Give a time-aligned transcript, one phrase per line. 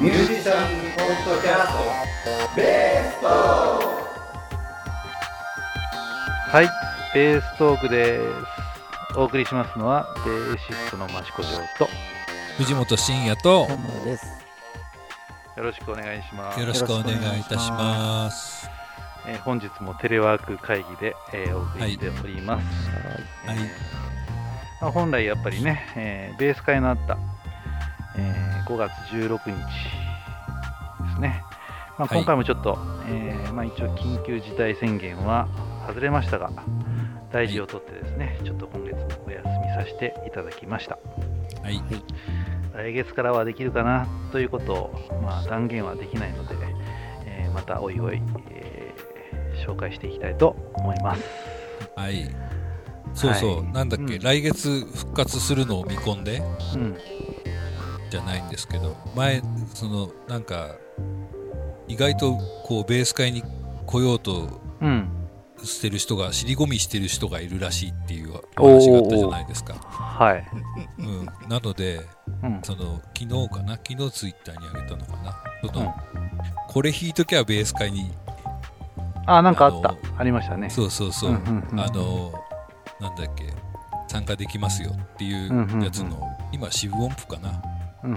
[0.00, 3.26] ミュージシャンポッドキャストベースト
[6.50, 6.68] はい、
[7.12, 9.18] ベーストークです。
[9.18, 11.88] お送りしますのは、ベーシストの益子城と、
[12.58, 14.26] 藤本慎也と本物です。
[15.56, 16.60] よろしくお願いします。
[16.60, 18.70] よろしくお願いいたします。
[19.26, 22.64] えー本日もテレワーク会議で、えーお送りしております。
[23.48, 23.56] はい、
[24.80, 27.18] まあ、本来やっぱりね、えーベース会のあった、
[28.18, 29.54] えー5月16日で
[31.14, 31.42] すね。
[31.96, 32.18] まあ、はい。
[32.18, 35.48] 今回もちょっと、えーまあ、一応緊急事態宣言は
[35.86, 36.50] 外れましたが、
[37.32, 40.98] 大事をとってですね、ちょっと今月もお休みさせていただきました。
[41.62, 41.82] はい、
[42.74, 46.54] 来月からはできるかなということを、まあ、断言はできないので、
[47.24, 49.08] えーまたおいおい、えー
[49.66, 51.22] 紹介していきたいと思います。
[51.96, 52.30] はい。
[53.14, 53.72] そうそう、はい。
[53.72, 54.20] なんだっけ、うん。
[54.20, 56.42] 来月復活するのを見込んで。
[56.74, 56.96] うん、
[58.10, 59.42] じゃないんですけど、前、
[59.74, 60.74] その、なんか、
[61.86, 63.42] 意外とこうベース会に
[63.86, 65.08] 来ようとうん、
[65.64, 69.74] してる人が、尻込みしてる人がいるらしいっていうお話があったじゃないですか。
[69.74, 70.46] はい。
[70.98, 72.06] うん、なので、
[72.42, 75.92] うん、その昨日かな、昨日ツイッターにあげたのかな、そのうん。
[76.68, 78.12] これ弾いときゃベース会に
[79.26, 79.96] あ、なんかあった。
[80.16, 80.70] ありましたね。
[80.70, 81.80] そうそうそう、うんうんうん。
[81.80, 82.32] あの
[83.00, 83.52] なんだっけ？
[84.06, 85.82] 参加できますよっていううんうんうん。
[85.82, 86.22] やつの、
[86.52, 87.60] 今四分音符かな？
[88.04, 88.16] うん、うん、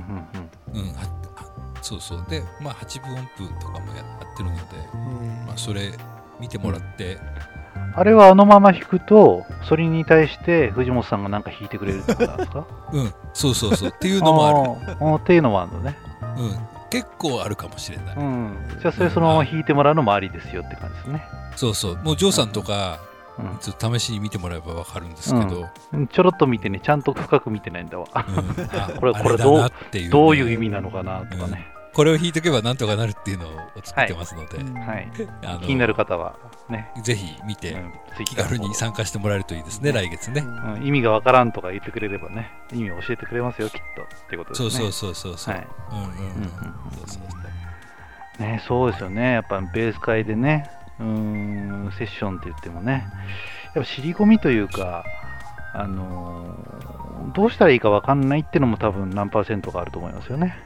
[0.80, 0.94] うん。
[0.94, 2.26] ははそうそう。
[2.30, 4.62] でまあ八分音符とかもやってるので、
[5.48, 5.92] まあ、それ
[6.40, 7.16] 見てもらって、
[7.76, 7.94] うん。
[7.96, 12.66] あれはあのまま弾くと、それに対して藤本さんがなんか弾いてくれるってことなんですか？
[12.94, 13.90] うんそうそうそう。
[13.90, 15.22] っていうのもある。
[15.22, 15.98] っていうのもあるのね。
[16.22, 16.56] うん、
[16.90, 18.56] 結構あるかもしれない、うん。
[18.80, 21.24] じゃあ、それそのまま弾いてもらうのもありですよって感じですね。
[21.56, 21.98] そうそう。
[22.04, 23.11] もうジョーさんとか、うん
[23.60, 26.08] ちょっと試しに見てもらえば分かるんですけど、うん。
[26.08, 28.08] ちょろっと見てね、ちゃんと深く見てないんだわ。
[28.14, 31.68] うんあ これこれどうなっていうね、どういう意味なのかなとかね。
[31.94, 33.52] これを弾いとけばなんとかなるっていうのを
[33.84, 35.12] 作ってますので、はい。
[35.44, 36.36] あの気になる方は
[36.70, 37.75] ね、ぜひ見て、
[38.25, 40.41] 気軽に参加してもらえるといいですね、来月ね。
[40.41, 44.03] うん、意味がわからんとか言ってくれればね、意味を教えてくれますよ、きっと。
[44.03, 44.70] ってことですね。
[44.70, 45.56] そうそうそうそうそう。
[45.56, 46.12] はいうんうんうん。
[46.12, 46.52] うんうんうん
[46.96, 47.41] そうそう
[48.41, 49.34] ね、そうですよね。
[49.34, 50.70] やっぱベース会でね、
[51.01, 53.07] うーん、セッションって言ってもね、
[53.75, 55.03] やっぱ尻込みというか、
[55.73, 56.81] あのー
[57.34, 60.57] どうしたらいいかわかんないっていうのも多分何パーセントかあると思いますよね。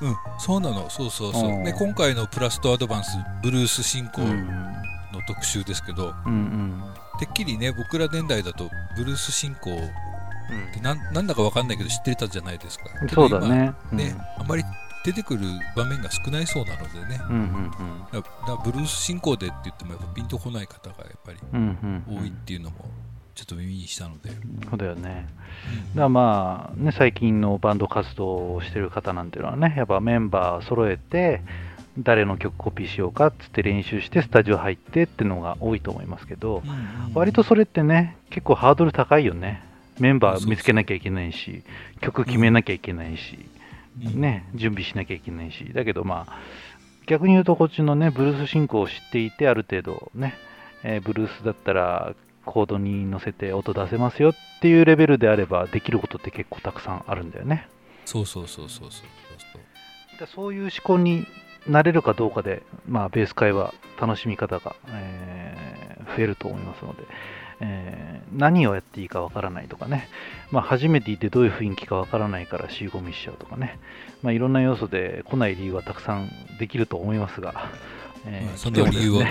[0.00, 1.50] うん、そうなの、そうそうそう。
[1.50, 4.46] うんね、今回のプラスとアドバンス、ブルース進行うん。
[4.46, 6.82] の特集ですけど、うんうん。
[7.18, 9.82] てっきりね、僕ら年代だと、ブルース進行っう
[10.68, 12.84] んてなんなんだかわかんないけど知ってたじゃないですか。
[13.12, 13.72] そうだね。
[13.90, 14.64] ね、あんまり
[15.06, 15.42] 出てくる
[15.76, 17.20] 場面が少ないそうなのでね。
[17.30, 17.70] うんうん
[18.12, 21.60] だだブルース進行でって言ってもやっぱピンとこない方がやっぱりうん。
[21.60, 22.22] うんうんうん。
[22.22, 22.90] 多いっていうのも
[23.36, 24.30] ちょっと耳にしたので。
[24.68, 25.28] そうだよね。
[25.94, 31.42] だからまあね、最近のバンド活動をしてる方なんていうのはね、やっぱメンバー揃えて、
[32.00, 36.64] 誰の曲コピーしようかっつって練習して、スタジオ入ってっていうのが多いと思いますけど、
[37.14, 39.62] 割とそれってね、結構ハードル高いよね。
[40.00, 41.62] メンバー見つけなきゃいけないし、
[42.00, 43.55] 曲決めなきゃいけないし、うん
[43.96, 46.38] ね、準備しなきゃいけないし、だけどまあ、
[47.06, 50.34] 逆に言うとこっちのね、ブルース進行を知っていて、ある程度ね、
[50.82, 52.14] えーブルースだったら
[52.44, 57.68] コードに乗せて音出せますよっていうレベルであれば、できることって結構たくさんあるんだよね。
[58.04, 60.18] そうそうそうそうそうそう。
[60.18, 61.26] でそういう思考に
[61.66, 65.76] なれるかどうかで、まあ、ベース会は楽しみ方が、えー
[66.16, 67.02] 増えると思いますので、
[67.60, 70.08] えー何をやっていいかわからないとかね、
[70.50, 73.78] まあ、初めていてどういう雰囲気かわからないから仕込みしちゃうとかね、
[74.22, 77.70] まあ、いろんな要素で来ない理由はたくさんできると思いますが、
[78.26, 79.22] えーまあその理由を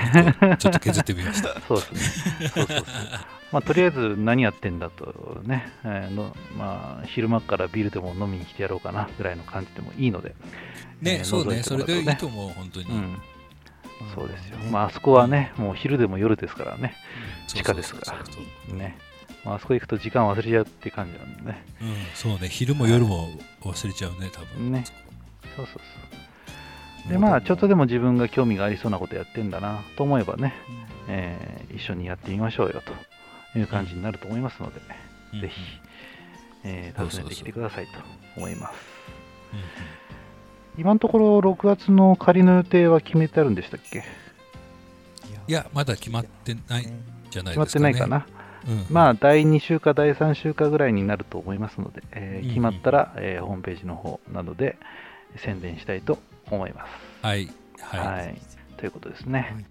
[0.57, 1.59] ちょっと削ってみました。
[1.67, 2.47] そうですね。
[2.47, 2.85] そうそうそう。
[3.51, 10.35] まあ、とりあえず何やってんだとね、えーのまあ、昼間からビールでも飲みに来てやろうかなぐらいの感じでもいいので、
[11.03, 12.85] えね、ーそうね、それでいいと思う、本当に。
[12.85, 13.17] うん、
[14.13, 14.57] そうですよ。
[14.71, 16.95] まあ、あそこはね、もう昼でも夜ですからね、
[17.47, 18.13] 地下ですか
[18.69, 18.97] らね。
[19.43, 21.63] まああそこ行くと時間忘れちゃうって感じなんでね。
[21.81, 23.29] うん、そうね、昼も夜も
[23.61, 24.71] 忘れちゃうね、多分。
[24.71, 24.83] ね
[25.55, 27.11] そうそうそう。
[27.11, 30.53] で、まあ、ちょっとでも自分が興味がありそうなことやってんだなと思えばね、
[31.07, 32.81] えー一緒にやってみましょうよ
[33.53, 34.79] という感じになると思いますので、
[35.33, 35.61] うんぜひ、
[36.63, 37.91] えー訪ねてきてくださいと
[38.37, 38.73] 思います。
[39.53, 40.04] うんうん
[40.77, 44.03] 今のところ6月の仮の予定は決めてあるんでしたっけ？
[45.47, 47.83] いや、まだ決まってないんじゃない決まってですか、ね。
[47.83, 48.27] ないかな。
[48.67, 54.77] うん、まあ、第2週か第3週かぐらいになると思いますので、えーうんうん決まったら、えーホームページの方などで
[55.37, 56.17] 宣伝したいと
[56.49, 57.25] 思います。
[57.25, 57.49] はい。
[57.79, 57.99] はい。
[57.99, 58.41] はい。
[58.77, 59.51] ということですね。
[59.53, 59.65] はい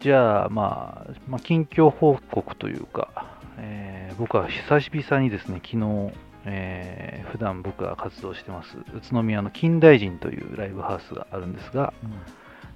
[0.00, 6.12] じゃあ、まあ、まあ、近況報告というか、えー僕は久々にですね、昨日、
[6.44, 8.76] えー普段僕が活動してます。
[8.94, 11.92] 宇都宮の金大臣というライブハウスがあるんですが、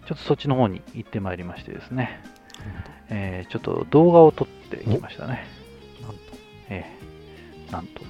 [0.06, 2.20] ちょっとそっちの方に行ってまいりましてですね、
[3.08, 5.46] えーちょっと動画を撮ってきましたね。
[6.02, 6.18] なんと。
[6.70, 8.02] えーなんと。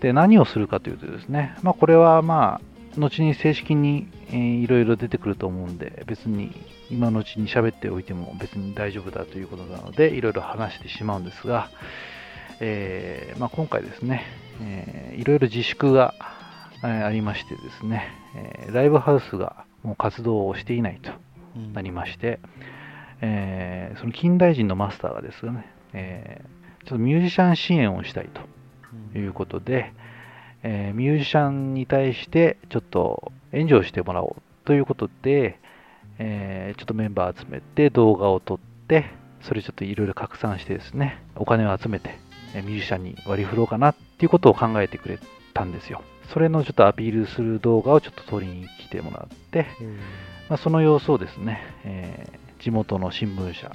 [0.00, 6.52] で、何をするかというとですね、まあ、これはまあ、後に正式に、えーいろいろ出てくると思うんで、別に
[6.90, 11.70] 今のうちに喋っておいても別に大丈夫だということなので、いろいろ話してしまうんですが、
[12.60, 14.22] えーまあ、今回ですね、
[14.62, 16.14] えーいろいろ自粛が、
[16.82, 21.10] えーありましてですね、えーライブハウスがもう活動をしていないと
[21.72, 22.38] なりまして、
[23.20, 26.54] えーその近代人のマスターがですね、えー
[26.86, 28.28] ちょっとミュージシャン支援をしたい
[29.12, 29.92] ということで、
[30.62, 35.58] えーミュージシャンに対してちょっと援助をしてもらおうということで、
[36.18, 39.06] えーちょっとメンバー集めて動画を撮って、
[39.40, 42.23] それちょっといろいろ拡散してですね、お金を集めて、えー
[42.62, 45.18] ミュージシャンに割り振ろうかなっていうことを考えてくれ
[45.52, 46.02] たんですよ。
[46.32, 49.66] それのちょっとアピールする動画をちょっと撮りに来てもらって、
[50.48, 53.70] まあ、その様子をですね、えー地元の新聞社、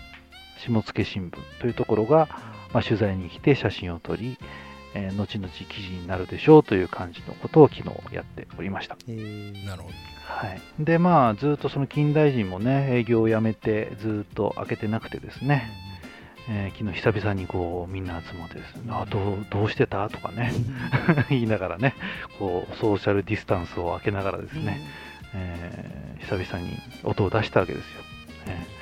[0.57, 2.27] 下野新聞というところが、
[2.73, 4.35] まあ、取材に来て写真を撮り、
[4.95, 8.97] えー後々記事になるでしょうという感じのことを昨日やっておりました。
[9.07, 9.93] えーなるほど。
[10.25, 15.69] はい、で、まあ、ずっとその近代人もね、営業をやめて、ずっと開けてなくてですね、
[16.49, 20.09] えー昨日久々にこうみんな集まってですね、あどうどうしてた？
[20.09, 20.51] とかね、
[21.29, 21.93] 言いながらね、
[22.39, 24.81] こうソーシャルディスタンスを空けながらですね、
[25.33, 28.01] えー久々に音を出したわけですよ。
[28.47, 28.79] えー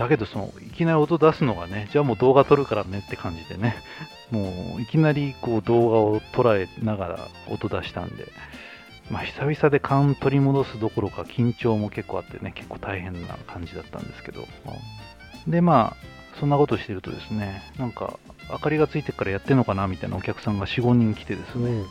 [0.00, 3.76] だけどその、いきなり音出すのがね、じゃあもう動画撮るからねって感じでね、
[4.30, 8.32] もういきなりこう動画を捉えながら音出したんで、
[9.10, 14.48] まあ、久々で勘取り戻すどころか緊張も結構あってね、結構大変な感じだったんですけど、
[15.46, 16.09] で、まあ、
[16.40, 18.18] そんなことしてるとですね、なんか、
[18.50, 21.84] 明かりがついてからやってんのかなみたいなお客さんが4、5人来てですね、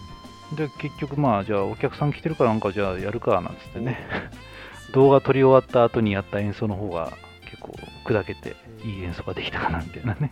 [0.58, 4.00] で、結局まあ、じゃあお客さん来てるからなんかじゃあやるかなんつってね、
[4.94, 7.14] 動画撮り終わった後にやった演奏の方が
[7.46, 10.32] 結構砕けていい演奏ができたかなみたいなね、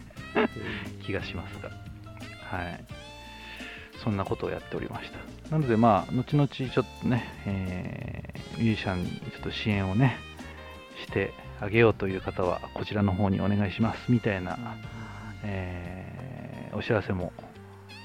[1.04, 1.70] 気がしますが、
[2.58, 2.84] はい。
[4.04, 5.52] そんなことをやっておりました。
[5.52, 10.18] なのでまあ、後々ちょっとね、えーミュージシャンにちょっと支援をね、
[11.06, 14.57] してあげようという方は、こちらの方にお願いしますみたいな、
[15.44, 17.33] えーお知らせも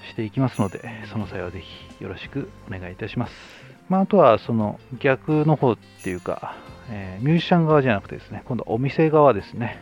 [0.08, 0.80] していきますので、
[1.12, 3.32] その際はぜひよろしくお願いいたします。
[3.90, 6.56] まあ、あとはその逆の方っていうか、
[6.88, 9.78] えーミュージシャン側じゃなくてですね、今度はお店側ですね。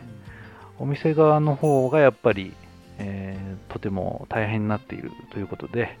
[0.77, 2.53] お店側の方がやっぱり、
[2.97, 5.97] えーとても大変になっているということで、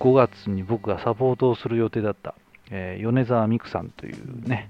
[0.00, 2.34] 5月に僕がサポートをする予定だった、
[2.70, 4.68] えー米沢美久さんというね、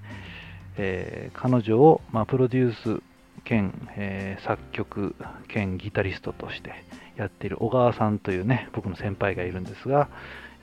[0.77, 3.03] えー彼女を、まあ、プロデュース
[3.45, 5.15] 兼、えー作曲
[5.49, 6.73] 兼ギタリストとして
[7.17, 10.09] やっている小川さんというね、僕の先輩がいるんですが、やっ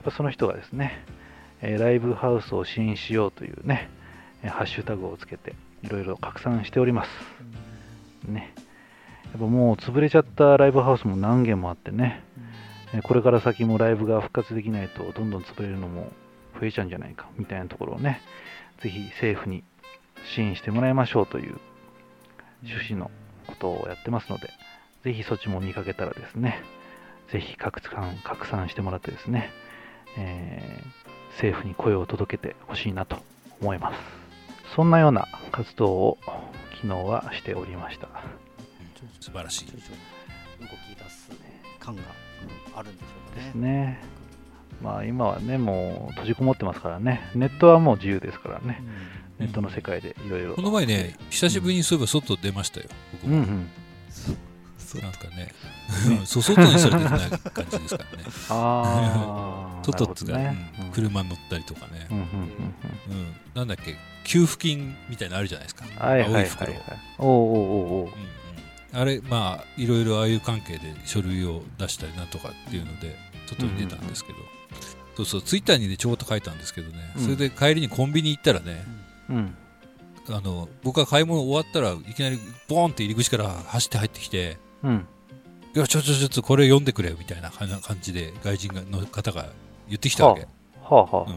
[0.03, 1.03] ぱその人がですね、
[1.61, 3.89] えーライブハウスを支援しようというね、
[4.43, 7.09] えーハッシュタグをつけていろいろ拡散しております。
[8.27, 8.53] ね。
[9.31, 12.23] やっぱもう潰れちゃったライブハウスも何軒もあってね、
[12.93, 16.11] えーこれから先もライブが復活できないとどんどん潰れるのも
[16.59, 18.21] 増えちゃうんじゃないかみたいなところをね、
[18.81, 19.63] ぜひ政府に
[20.25, 21.59] 支援してもらいましょうという
[22.63, 23.11] 趣旨の
[23.47, 24.49] ことをやってますので、
[25.03, 26.61] ぜひそっちも見かけたらですね、
[27.31, 29.51] ぜひ拡散拡散してもらってですね、
[30.17, 33.17] えー政府に声を届けてほしいなと
[33.61, 33.99] 思います。
[34.75, 36.17] そんなような活動を
[36.81, 38.09] 昨日はしておりました。
[39.21, 39.79] 素晴らしい動き
[40.97, 41.31] 出す
[41.79, 42.01] 感が
[42.75, 43.69] あるんでしょうかですね。
[43.69, 43.99] ね。
[44.81, 48.81] まあ今はね、もう閉じこもってますからね、ネットはもう自由ですからね、
[49.39, 50.55] ネットの世界でいろいろ。
[50.55, 52.87] この前ね、久しぶりにそういえば外出ましたよ。
[53.25, 53.67] うんうん。
[55.01, 55.53] なんかね。
[56.09, 58.23] ね、 そう外にそれ出てない感じですからね。
[58.49, 59.83] ああ。
[59.85, 60.73] 外っつうか、なるほどね。
[60.81, 60.91] うん。
[60.91, 62.07] 車乗ったりとかね。
[62.11, 63.35] うん、うんうんうん。
[63.53, 65.85] なんだっけ、給付金みたいなのあるじゃないですか。
[65.85, 65.89] い
[68.91, 73.15] あれ、まあ、いろいろああいう関係で書類を出したりなんとかっていうので、
[73.47, 74.39] 外に出たんですけど、
[75.17, 77.23] そうそう、ツイッターにね、ちょこっと書いたんですけどね、うん。
[77.23, 78.83] それで帰りにコンビニ行ったらね、
[79.29, 79.55] うん。
[80.29, 85.07] あの僕が買い物終わったらいきなりボーンって入り口から走って入ってきて、うん。
[85.75, 87.69] いや、ちょちょちょっとこれ読んでくれよみたいな感
[88.01, 89.49] じで外人がの方が
[89.87, 90.41] 言ってきたわけ。
[90.41, 90.47] は
[90.91, 91.35] あはあ。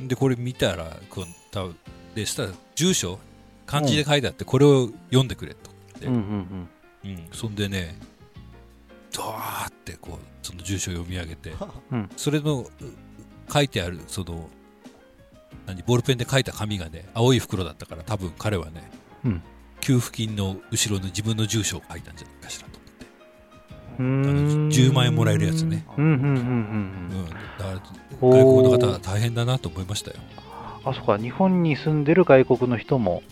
[0.00, 1.76] うん、で、これ見たら、こう多分
[2.14, 3.18] でしたら住所、
[3.66, 5.70] 漢字で書いてあって、これを読んでくれと。
[6.02, 6.68] うんうん
[7.04, 7.98] うん、そんでね、
[9.16, 11.54] ドワーってこうその住所を読み上げて、
[11.90, 12.66] うんそれのう
[13.50, 14.48] 書いてあるその
[15.66, 18.90] 何ボールペンで書いた紙がね青い袋だったから多分彼はね、
[19.24, 19.42] うん。
[19.80, 22.78] 給付金の後ろの自分の住所を書いたんじゃないかしらと
[23.98, 24.68] 思って、あん。
[24.68, 26.28] の10万円もらえるやつね、うんうんうんうん。
[26.28, 26.38] うん。
[26.38, 26.42] う
[27.22, 27.80] んだから
[28.20, 28.36] おー。
[28.36, 30.16] 外国の方は大変だなと思いましたよ。
[30.84, 33.22] あそっか日本に住んでる外国の人も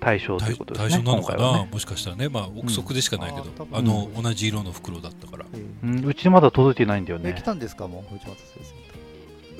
[0.00, 1.68] 対象ということですね対象なのかな、ね。
[1.70, 2.28] もしかしたらね。
[2.28, 5.46] まあ憶測でしかないけど、うんあの同じ色の袋だったから。
[5.52, 8.81] えうんうちまだ届いてないんだよええね来たんですかもう藤本先生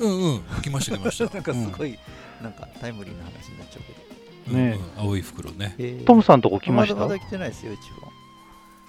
[0.02, 0.42] うんうん。
[0.62, 1.32] 来ました来ました。
[1.34, 1.98] なんかすごい、
[2.42, 3.82] なんかタイムリーな話になっちゃう
[4.46, 4.56] けど。
[4.58, 5.08] ねうんうん。
[5.08, 5.74] 青い袋ね。
[5.78, 5.82] え。
[6.02, 6.94] ートムさんとこ来ました？
[6.94, 8.08] まだまだ来てないですようちは。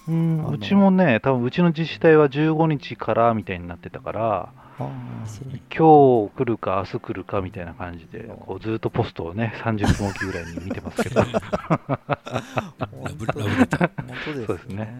[0.05, 4.89] うんうちもね多分うちの自治体は15日からみたいになってたからああ
[5.25, 11.27] そう今日来るか明日来るかみたいな感じでこうずっとポストをね30分おきぐらいに見てますけど、 ラ
[13.17, 13.34] ブレ
[13.67, 13.89] ター
[14.46, 14.93] そうですね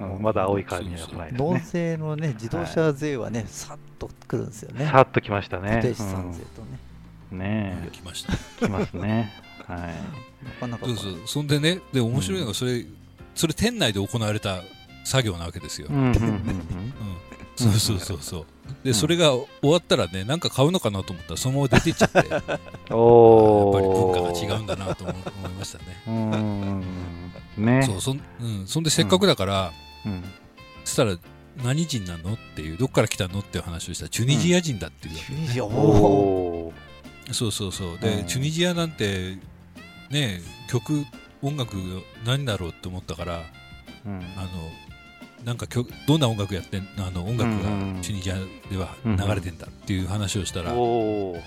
[0.00, 0.22] うん。
[0.22, 1.30] まだ青いカーには来ない。
[1.32, 4.86] です納ね税のね自動車税はね、さっと来るんですよね。
[4.86, 5.70] さっと来ましたね。
[5.70, 6.78] 固定資産税とね、
[7.32, 7.38] うん。
[7.38, 8.32] ね来ました。
[8.32, 9.32] え来ますね。
[9.66, 9.78] はい。
[10.44, 10.86] なかなか。
[10.86, 11.14] そうそう。
[11.26, 12.84] そんでねで面白いのがそれ、
[13.34, 14.62] それ店内で行われた
[15.04, 15.96] 作業なわけですよ、うん。
[15.96, 16.04] うん。
[16.04, 16.12] うん。
[16.12, 16.14] うん
[17.58, 18.18] そうそうそう。
[18.20, 18.44] そう
[18.84, 22.18] でそれが終わったらねなんか買うのかなと思ったらそのまま出てっちゃって。
[22.30, 22.58] やっぱり
[22.90, 25.84] うんお文ー化が違うんだなと思思いましたね。
[26.06, 26.84] うんうん
[27.56, 27.64] うん。
[27.64, 27.82] ね。
[27.82, 29.72] そうそん,、うん、そんでせっかくだから、
[30.08, 30.24] うん。
[30.84, 31.16] そしたら
[31.62, 36.72] 何人なのっていうどっから来たのっていう話をしたらチュニジア人だっていうわけ、チュニジアお
[37.32, 37.98] そうそうそう。
[37.98, 38.26] で、うん。
[38.26, 39.36] チュニジアなんて
[40.10, 41.04] ね曲
[41.42, 41.76] 音楽
[42.24, 43.42] 何だろうって思ったから
[44.06, 44.20] うん。
[44.36, 44.48] あの
[45.44, 48.34] なんか曲どんな音楽やってんあの音楽がうんチュニジア
[48.70, 51.42] では流れてんだっていう話をしたら、おー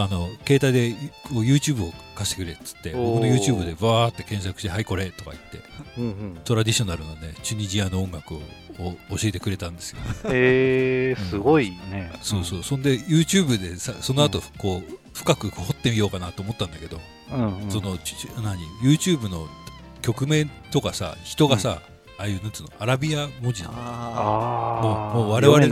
[0.00, 0.94] あの携帯で
[1.30, 5.60] YouTube を貸してくれっつって僕の YouTube でバーって検索して「はいこれ」とか言って
[5.98, 8.40] うんうんトラディショナルなねチュニジアの音楽を
[8.78, 9.98] を教えてくれたんですよ。
[10.24, 12.10] えー、すごいね。
[12.22, 12.62] そうそう。
[12.62, 17.00] そんで YouTube でさその後こう深く掘ってみようかなと思ったんだけど、
[17.32, 17.58] うん。
[17.64, 17.70] うん。
[17.70, 17.98] その
[18.42, 19.48] 何？YouTube の
[20.00, 21.82] 曲名とかさ人がさ、
[22.18, 23.74] ああいうなんつうのアラビア文字なの。
[23.76, 25.68] あもうもう我々に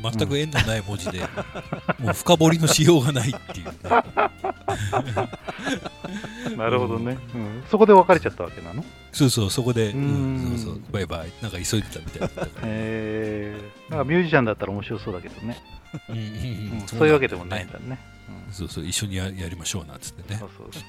[0.00, 1.20] 全く縁のない文字で、
[1.98, 3.72] もう深掘りのしようがないっていうね、
[6.56, 7.64] なるほどね、うん。
[7.70, 8.84] そこで別れちゃったわけなの？
[9.12, 10.54] そうそうそこで、ううん。
[10.54, 10.82] ん、そうそう。
[10.92, 11.32] バイバイ。
[11.40, 15.56] なんか急いでたみたいだったから、えー、なんかミュージシャンだったら面白そうだけどね。
[16.08, 16.18] うん。
[16.18, 16.24] うん。
[16.24, 16.30] うう
[16.76, 16.78] ん。
[16.84, 17.72] んそういうわけでもないんね。
[17.72, 17.98] だね。
[18.50, 20.38] そうそう一緒にややりましょうなんつってね。
[20.38, 20.80] そうそうそ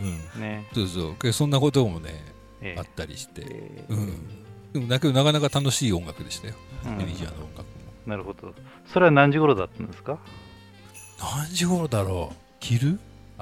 [0.00, 0.04] う。
[0.04, 0.20] ん。
[0.36, 0.40] う。
[0.40, 0.66] ね。
[0.72, 1.16] そうそう。
[1.20, 2.24] でそんなこともね
[2.60, 3.84] えあったりして、え。
[3.88, 4.43] うん
[4.74, 7.64] でもだけどなかなか楽しい音楽でしたよ、ーうんミニジアの音楽も
[8.06, 8.52] なるほど。
[8.92, 10.18] それは何時頃だったんですか？
[11.18, 12.98] 何時頃だろう昼？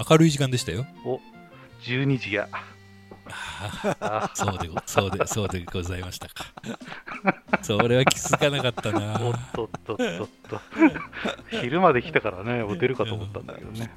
[0.09, 0.87] 明るい時間でしたよ
[1.83, 2.49] ?12 時や。
[2.53, 2.71] あ
[4.01, 6.45] あそうでごそうでそうでございましたか
[7.63, 10.61] それは気づかなかったなおっとっとっとっと。
[11.63, 13.91] 昼まで来たからね、もう出るかと思ったんだけどね。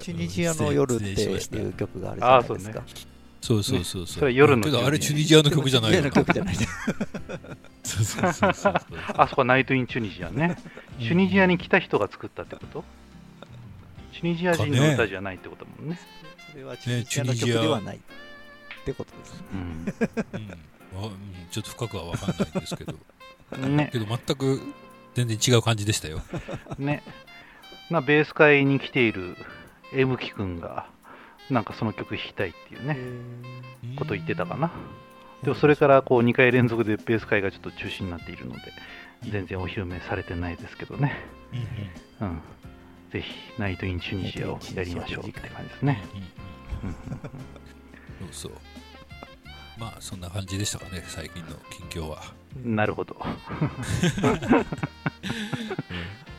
[0.00, 2.82] チュニジアの夜っていう曲があるじゃないですか。
[2.86, 6.56] そうそうそうそう、それは夜のけどあれチュニジアの曲じゃないよチュニジアの曲じゃない。
[7.84, 8.74] そうそうそうそう
[9.16, 10.56] あそこはナイト・イン・チュニジアね。
[10.98, 12.84] チュニジアに来た人が作ったってこと？
[14.12, 15.98] チュニジア人の歌じゃないってことだもんね。
[16.50, 18.00] それはチュニジアの曲ではないっ
[18.84, 19.38] てことですね。
[19.54, 19.86] うん。
[21.04, 21.12] うん。
[21.50, 22.94] ちょっと深くは分かんないんですけど。
[23.68, 23.90] ね。
[23.92, 24.60] けど全く
[25.14, 26.20] 全然違う感じでしたよ。
[26.78, 27.02] ね。
[27.90, 29.36] なベース会に来ている
[29.94, 30.86] M 木くんが、
[31.50, 32.98] なんかその曲弾きたいっていうね、
[33.96, 34.70] こと言ってたかな。
[35.42, 38.60] でもそれからこう2回連続でベース会がちょっと中止になっているので、
[39.30, 41.16] 全然お披露目されてないですけどね。
[42.20, 42.40] うん。
[43.10, 46.02] ぜひ、ナイト・イン・チュニジアをやりましょうって感じですね。
[48.32, 48.52] そうそう
[49.78, 52.22] まあそんな感じでしたかね最近の近況は
[52.64, 53.16] なるほど。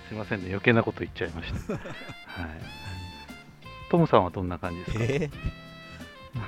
[0.09, 1.73] すいませんね、余計なこと言っちゃいました。
[1.73, 1.81] はい。
[3.89, 5.31] トムさんはどんな感じですか、えー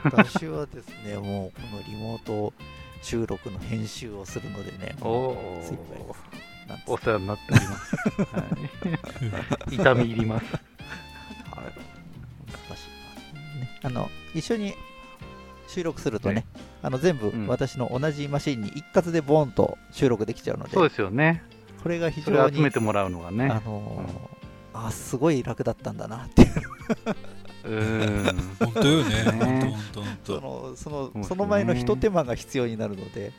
[0.04, 2.54] 私はですね、 もうこのリモート
[3.02, 5.36] 収録の編集をするのでね、お
[6.86, 7.96] お世話になっております。
[8.36, 8.44] は
[9.72, 10.46] い、 痛み入ります。
[11.52, 11.72] あれ
[12.48, 12.86] 難し
[13.34, 13.80] いな、ね。
[13.84, 14.76] あの、一緒に
[15.68, 16.46] 収録するとね、はい
[16.84, 21.44] あの全部うん私の同じマシンに一括でボーンと収録できちゃうので、そうですよね。
[21.84, 23.48] これが非常にを集めてもらうのがあね。
[23.48, 24.42] のー
[24.74, 26.51] あすごい楽だったんだなっていう
[27.64, 28.38] うーん。
[28.60, 29.10] 本当よね。
[29.10, 29.32] ね。
[29.32, 30.36] 本当本当。
[30.36, 33.32] そのそのその前のひと手間が必要になるので、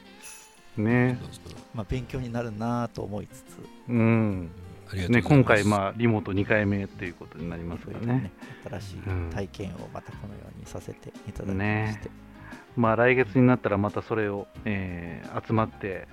[0.76, 1.18] ね。
[1.75, 3.44] まあ、勉強になるなと思いつつ。
[3.88, 4.50] うん。
[4.90, 5.30] ありがとうございます。
[5.30, 8.30] ね、今回、まあ、リモート2回目ということになりますからね。
[8.68, 12.11] 新しいうん体験をまたこのようにさせていただきまねして、
[12.76, 16.09] まあ、来月になったらまたそれを、えー集まって、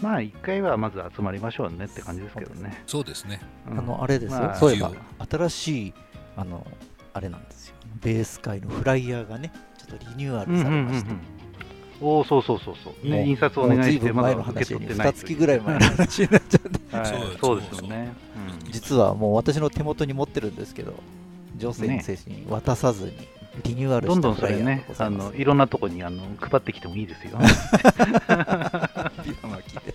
[0.00, 2.82] まあ、1回はまず集まりましょうねって感じですけどね。
[2.86, 3.40] そうですね。
[3.70, 5.94] うんあのあれですよ、まあそういえば一新しい
[6.36, 6.66] あの
[7.12, 7.74] あれなんですよ。
[8.00, 11.10] ベース界のフライヤーがねちょっとリニューアルされまして、
[12.00, 16.96] おおそうそうそうそう、ね、もう印刷お願いしてまだ受け取ってない2月ぐらい前の話になっちゃって。
[16.96, 17.06] はい。
[17.40, 18.12] そうですよね、
[18.70, 20.94] 実はもう私の手元に持ってるんですけど
[21.56, 23.12] 女性の精神に渡さずに
[23.64, 27.36] リニューアうん、どんどんそれねあのいろんなとこにあの配ってきてもいいですよ。
[27.38, 27.52] ビラ
[29.48, 29.94] 巻きで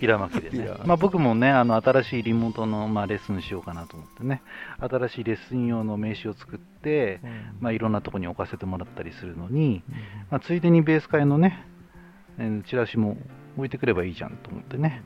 [0.00, 0.70] ピラ巻きでね。
[0.86, 4.42] まあ、僕もねあの新しいリモートの、まあ、レッスンしようかなと思ってね。
[4.78, 7.20] 新しいレッスン用の名刺を作って、
[7.60, 9.82] まあ、いろんなとこに置かせてもらったりするのに、
[10.30, 11.66] まあ、ついでにベース会のね、
[12.38, 13.18] えーチラシも
[13.56, 15.02] 置いてくればいいじゃんと思ってね。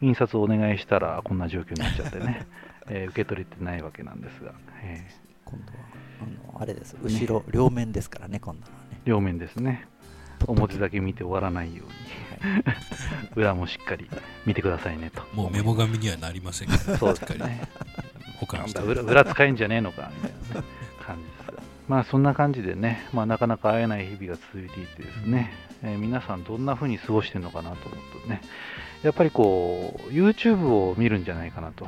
[0.00, 2.46] 印刷をお願いしたらこんな状況になっちゃってね、
[2.88, 5.26] えー受け取れてないわけなんですが、えー。
[5.44, 5.78] 今度は
[6.52, 6.96] あのあれです。
[7.02, 9.00] 後ろ、両面ですからね今度はね。
[9.04, 9.86] 両面ですね
[10.46, 11.92] 表だけ見て終わらないように。
[13.34, 14.08] 裏もしっかり
[14.44, 15.22] 見てくださいねと。
[15.34, 17.40] もうメモ紙にはなりませんけど、そうでしっかり。
[17.40, 17.68] すね
[18.38, 18.78] 保管して。
[18.80, 20.66] なんだ裏裏使えんじゃねえのかみたいな、ね、
[21.04, 21.66] 感じです。
[21.88, 25.52] まあそんな感じでね、まあ、なかなか会えない日々が続いていてですね、
[25.82, 28.40] えー皆さんどんな風に過ごしてるのかなと思うとね
[29.02, 31.86] やっぱりこう YouTube を見るんじゃないかなと、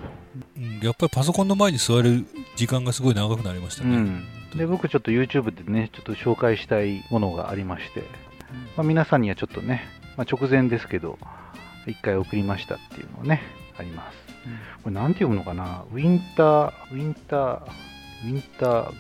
[0.57, 0.79] うん。
[0.81, 2.25] やっぱりパソコンの前に座る
[2.57, 3.97] 時間がすごい長くなりましたね。
[3.97, 4.25] うん、
[4.57, 8.05] で僕ちょっと YouTube でねちょっと紹介したいものがありまして、
[8.77, 9.85] まあ、皆さんにはちょっとね、
[10.17, 11.19] まあ、直前ですけど
[11.87, 13.43] 一回送りましたっていうのをね
[13.79, 14.19] あります。
[14.83, 15.85] これなんて読むのかな？
[15.93, 18.93] ウィンターウィンターウィンター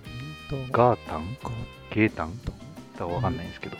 [0.71, 1.37] ガータン
[1.90, 2.52] ゲータンだ
[2.99, 3.76] かわかんないんですけど、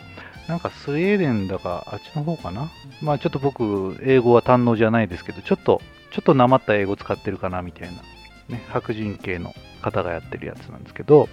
[0.47, 2.69] なんかスウェーデンだかあっちの方かな？
[3.01, 8.01] まあちょっと僕英語は堪能じゃないですけどちょっとちょっとなまった英語使ってるかなみたいな
[8.49, 11.29] ね白人系の方がやってるやつなんですけど、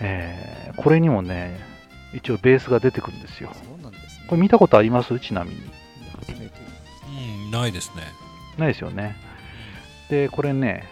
[0.00, 1.58] えーこれにもね
[2.14, 3.50] 一応ベースが出てくるんですよ。
[3.54, 4.26] そうなんですね。
[4.28, 5.18] これ見たことあります？
[5.20, 5.60] ちなみに。
[6.18, 6.52] 初めて。
[7.44, 8.02] うん、ないですね。
[8.58, 9.16] ないですよね。
[10.08, 10.84] でこれね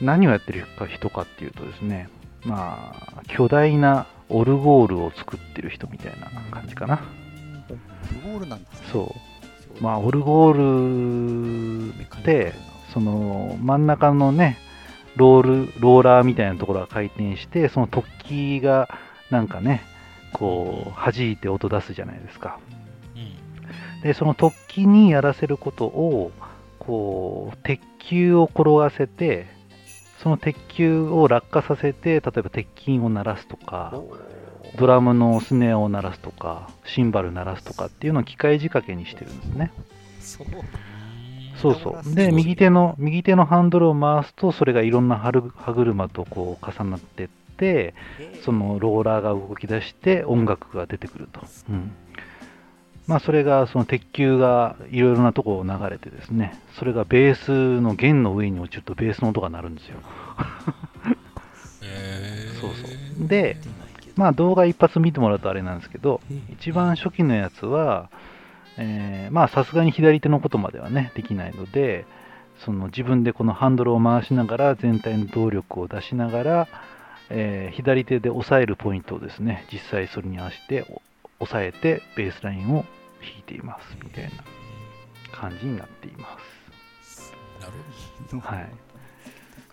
[0.00, 2.08] 何をやってるか人かっていうとですね
[2.44, 7.00] まあ巨大なオルゴールを作ってる人みたいな感じかな。
[7.68, 8.86] オルゴールなんですね。
[8.92, 9.14] そ
[9.80, 9.82] う。
[9.82, 12.52] まあオルゴールって
[12.92, 14.58] その真ん中のね
[15.16, 18.88] ロールローラーみたいなところが回転してその突起が
[19.30, 19.82] なんかね
[20.34, 22.58] こう弾いて音出すじゃないですか。
[23.16, 24.02] うん。
[24.02, 26.32] でその突起にやらせることを
[26.78, 29.46] こう鉄球を転がせて
[30.22, 33.94] その鉄球を落下させて例えば鉄筋を鳴らすとか
[34.76, 39.72] ドラムのスネアを鳴らすとかシンバル鳴らすとかっていうのを機械仕掛けにしてるんですね。
[41.56, 45.32] そうそうで右手の右手のハンドルを回すとそれがいろんな歯
[45.72, 47.43] 車とこう重なってって
[48.44, 51.40] そのローラーが動き出して音楽が出てくると、
[51.70, 51.92] うん、
[53.06, 59.98] まあそれがその鉄球がいろいろなところを流れてですねそれがベースの弦の上に落ちるとベースの音が鳴るんですよ。
[61.82, 63.28] えー、そうそう。
[63.28, 63.56] で
[64.16, 68.10] まあ動画一発見てもらうとあれなんですけど一番初期のやつは、
[69.48, 72.06] さすがに左手のことまではねできないので
[72.64, 76.68] その自分でこのハンドルを回しながら全体の動力を出しながら、
[77.30, 81.02] えー左手で押さえるポイントをですね実際それに合わせてお
[81.44, 82.84] 押さえてベースラインを
[83.20, 84.30] 弾いていますみたいな
[85.32, 86.38] 感じになっていま
[87.08, 87.32] す。
[87.60, 88.68] なるほはい。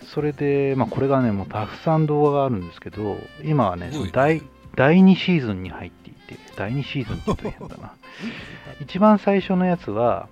[0.05, 4.41] それで、まあ、これがねもうたくさん動画があるんですけど今はね第
[4.75, 7.93] 第2シーズンに入っていて第2シーズンって言うと変だな。
[8.81, 10.27] 一番最初のやつは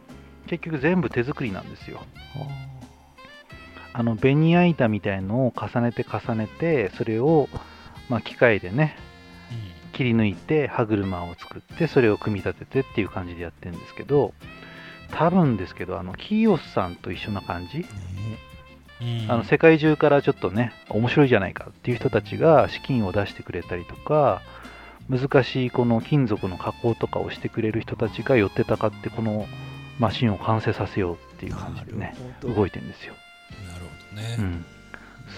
[0.48, 2.02] 結局全部手作りなんですよ
[3.94, 7.50] あのベニヤ板みたいのを重ねて重ねてそれを、
[8.10, 8.96] まあ、機械でね
[9.52, 9.98] ど。
[9.98, 14.34] 切り抜いて歯車を作ってそれを組み立ててっていう感じでやってるんですけど
[15.12, 17.86] 多分ですけどあのキーオスさんと一緒な感じ？
[19.28, 24.42] あの世界中からちょっとね面白いじゃないかっていう人たちが資金を出してくれたりとか
[25.10, 29.48] 難しいこの金属の加工とかをしてくれる人たちが寄ってたかってこの
[30.00, 33.14] マシンを完成させようっていう感じでね動いてるんですよ、
[34.20, 34.36] ね。
[34.40, 34.66] うん、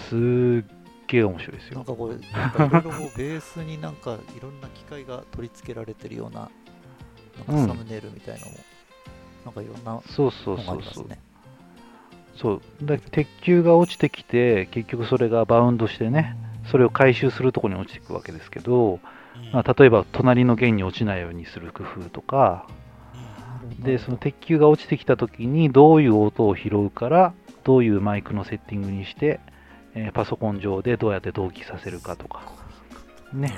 [0.08, 0.70] すっ
[1.06, 1.76] げえ面白いですよ。
[1.76, 6.50] なんかこれ、いろいろベースになんかいろんな機械が取り付けられてるような、
[7.48, 8.58] なんかサムネイルみたいなのも、
[9.44, 11.06] なんかいろんなのそうそうそうそう。
[12.36, 12.62] そう。
[12.82, 16.36] だ鉄球が落ちてきて結局それがバウンドしてね
[16.70, 19.52] それを回収するところに落ちていくわけですけど、うん。
[19.52, 22.66] まあ、例えば隣の弦に落ちないようにする工夫とか。
[23.78, 27.32] でその鉄球が落ちてきた時にどういう音を拾うから
[27.64, 29.40] どういうマイクのセッティングにして、
[29.94, 32.42] えーパソコン上でどうやって同期させるかとか。
[33.32, 33.52] ね。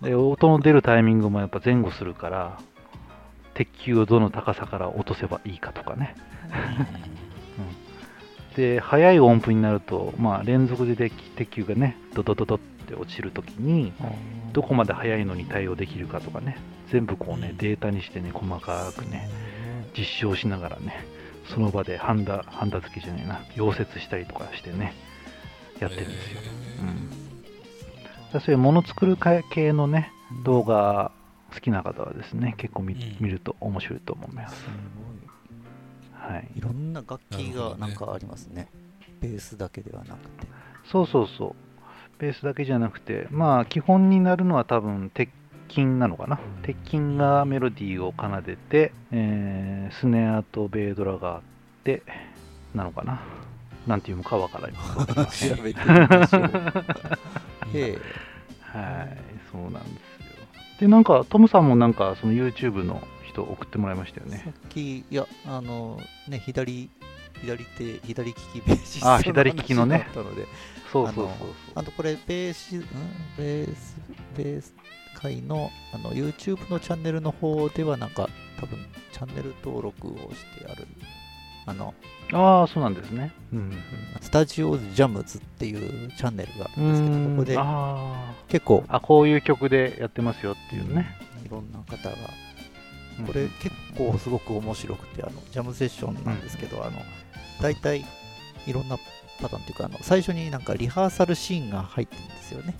[0.00, 2.58] で音の出るタイミングもやっぱ前後するから
[3.52, 6.14] 鉄球をどの高さから落とせばいいかとかね。
[8.56, 13.92] で速い音符になると、まあ、連続で鉄鉄球がねドドドドってって落ちるときに
[14.52, 16.58] どこまで速いのに対応できるかとかね。
[16.90, 19.28] 全部こうねデータにしてね細かくね。
[19.96, 21.04] 実証しながらね
[21.54, 23.44] その場でハンダハンダ付けじゃないな。
[23.54, 24.94] 溶接したりとかしてね。
[25.80, 26.40] やってるんですよ、
[28.34, 29.16] うん、そういうもの作る
[29.50, 30.12] 系のね
[30.44, 31.10] 動画
[31.54, 33.16] 好きな方はですね結構見,、うん。
[33.18, 34.66] 見ると面白いと思います。
[36.12, 36.48] はい。
[36.54, 36.58] い。
[36.58, 38.70] いろんな楽器がなんかありますね。
[39.20, 40.46] ベースだけではなくて。
[40.84, 41.54] そうそうそう。
[42.20, 45.30] ベースだけじゃなくてまあ基本になるのは多分鉄
[45.70, 46.38] 筋なのかな？
[46.62, 51.42] 鉄筋がメロディーを奏でて、えースネアとベードラがあっ
[51.84, 52.02] て
[52.74, 53.20] なのかな？
[53.86, 54.72] なんていうのかわからない。
[55.56, 56.42] 調べてみましょう
[58.62, 59.16] はい
[59.50, 60.00] そうなんですよ。
[60.80, 64.42] でなんかトムさんもなんかその YouTube の人送ってもらいましたよね。
[64.44, 66.88] さっきいやあのね左
[67.40, 69.98] 左手左利きベーシストあ左利きのね。
[69.98, 70.46] 話だったので
[70.92, 71.26] そうそうそう。
[71.26, 71.34] あの
[71.76, 72.80] あとこれベーシん？
[73.36, 73.96] ベース
[74.36, 74.74] ベース
[75.20, 78.28] 会のあの YouTube のチャンネルの方ではなんか
[78.58, 78.78] 多分
[79.12, 80.86] チャンネル登録をしてある。
[81.66, 81.94] あの
[82.32, 83.32] ああそうなんですね。
[83.52, 83.72] うん
[84.20, 87.36] スタジオジャムズっていうチャンネルがあうるんですけどん。
[87.36, 91.06] ここであ結構ーあこういう曲でやってますよっていうね、
[91.44, 92.16] いろんな方が。
[93.18, 93.26] うん。
[93.26, 96.98] これ結構すごく面白くてあのジャムセッションなんですけど、あの
[97.60, 98.04] 大体
[98.66, 98.96] いろんな
[99.40, 102.74] パターンというかあの最初になんかリハーサルシーンが入ってるんですよね。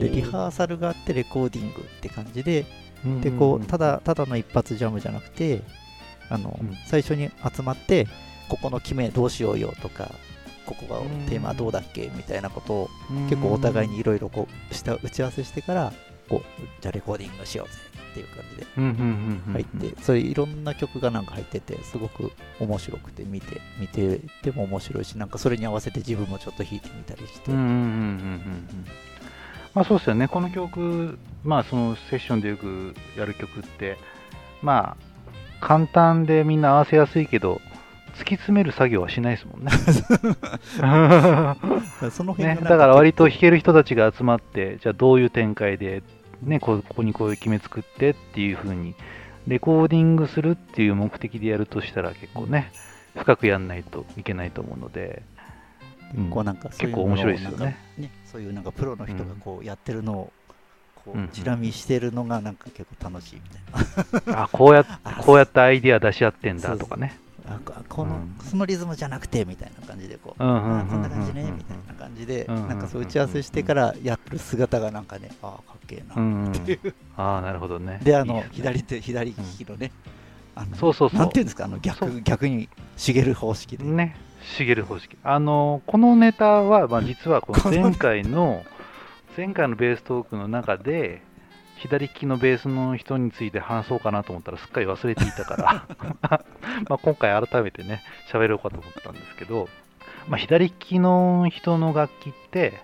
[0.00, 2.66] でリハーサルがあってレコーディングって感じで
[3.04, 5.62] うんでこうただただの一発ジャムじゃなくて
[6.28, 6.76] あの、うん。
[6.86, 8.06] 最初に集まって
[8.48, 10.10] ここの決めどうしようよとか
[10.66, 13.28] ここがうんテーマどうだっけみたいなことをうん。
[13.28, 15.92] 結構お互いにいろいろこうした打ち合わせしてから
[16.28, 16.46] こう
[16.80, 17.78] じゃあレコーディングしようぜ
[18.10, 18.66] っていう感じで
[19.52, 27.58] 入って、そういろんな曲がなんか入っててすごく面白くて見て見てても面白いしなんかそれに合わせて自分もちょっと弾いてみたりして、ま
[29.82, 33.98] あそうですよねこの曲まあそのセッションでよくやる曲って
[34.62, 35.02] まあ
[35.60, 37.60] 簡単でみんな合わせやすいけど
[38.14, 39.70] 突き詰める作業はしないですもんね。
[42.10, 46.02] その辺がねだから割と結弾ける人たちが集まってじゃあどういう展開で、
[46.42, 48.94] ね、こうここにこういう決め作ってっていう風に。
[49.46, 52.72] レコーディングするっていう目的でやるとしたら結構ね
[53.14, 57.76] 深くやんないといけないと思うので、うん構なんか結構面白いですよね。
[57.98, 60.32] ねそういうなんかプロの人がこうやってるのを
[60.94, 64.84] こうんうチラ見してるのがなんか結構楽しいみたいな、あこうや
[65.20, 68.36] こうやっ てアイディア出し合ってんだとかねあここの、うん。
[68.44, 76.94] そのリズムじゃなくてみたいな感じでこう、うんうんこんな感じねみたいな感じで、うんうんうんなんかそう打ち合わせしてからやってる姿がなんかねああかっけえな、うんうんっていう。
[77.16, 78.00] ああなるほどね。
[78.02, 78.48] であのね。
[78.52, 79.92] 左手左利きのね、
[80.54, 81.18] あのそうそうそう。
[81.18, 84.16] なんていうんですかあのそ逆逆に茂る方式で、ね。
[84.42, 85.16] しげる方式。
[85.24, 88.64] あのこのネタは、まあ、実はこの前回の
[89.36, 91.22] 前回のベーストークの中で
[91.76, 95.86] 左利きのベースの人について話そうかなと思ったらすっかり忘れていたから。
[96.88, 99.68] まあ今回改めてね喋ろうかと思ったんですけど、
[100.28, 102.80] まあ、左利きの人の楽器って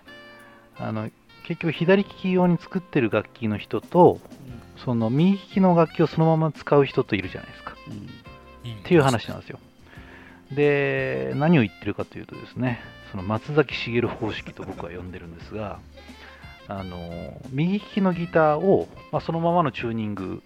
[0.78, 1.10] あの
[1.44, 4.20] 結局左利き用に作ってる楽器の人と
[4.84, 7.74] その右利きの楽器をそのまま使う人といるじゃないですか。
[7.88, 7.94] うん。
[8.70, 8.78] うん。
[8.78, 9.58] っていう話なんですよ。
[10.50, 15.78] で、何を言ってるかというとですね、その松崎しげる方式と僕は呼んでるんですが、
[16.68, 20.42] あの右利きのギターを、まあ、そのままのチューニング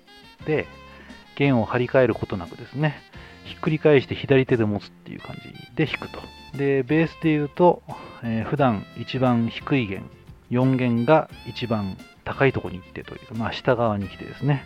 [0.47, 0.67] で
[1.37, 3.01] 弦を張り替えることなくですね、
[3.45, 6.21] ひっくり返して左手で持つっていう感じで弾くと。
[6.57, 7.83] で、ベースで言うと、
[8.23, 10.09] えー普段一番低い弦、
[10.51, 14.65] 4弦が一番高いとこに行ってという、まあ、下側に来てですね、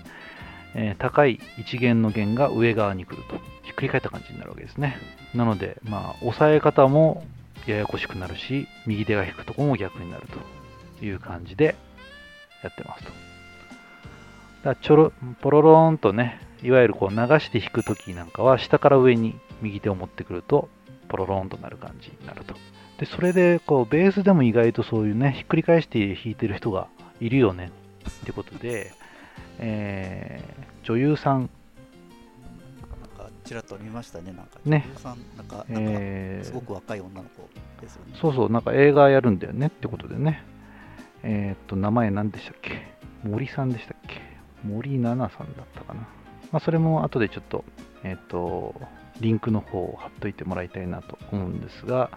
[0.74, 3.38] えー高い1弦の弦が上側に来ると。
[3.62, 4.96] ひっくり返った感じになるわけですね。
[5.34, 7.24] なので、まあ、押さえ方も
[7.66, 10.59] ややこしくなるし、右手が弾くとこも逆になると
[11.02, 11.76] いう感じで
[12.62, 13.12] やってますと。
[14.64, 20.68] だちょろ、ポロローンとね、いわゆるこう流して弾くときなんかは、下から上に右手を持ってくると、
[21.08, 22.54] ポロローンとなる感じになると。
[22.98, 26.88] で、それで、こう、ベースでも意外とそういうね、ひっくり返して弾いてる人が
[27.20, 27.70] いるよね
[28.22, 28.92] ってことで、
[29.58, 31.50] えー女優さん、
[32.80, 37.48] なんかちらっと見ましたねなんかね女優さんなんかなんかえーすごく若い女の子
[37.82, 40.42] ですよね、そうそう、なんか映画やるんだよねってことでね。
[41.22, 42.82] えーっと、名前何でしたっけ？
[43.22, 44.20] 森さんでしたっけ？
[44.64, 46.00] 森奈々さんだったかな。
[46.52, 47.64] まあ、それも後でちょっと、
[48.02, 48.74] えーっと、
[49.20, 52.10] リンクの方を貼っといてもらいたいなと思うんですが、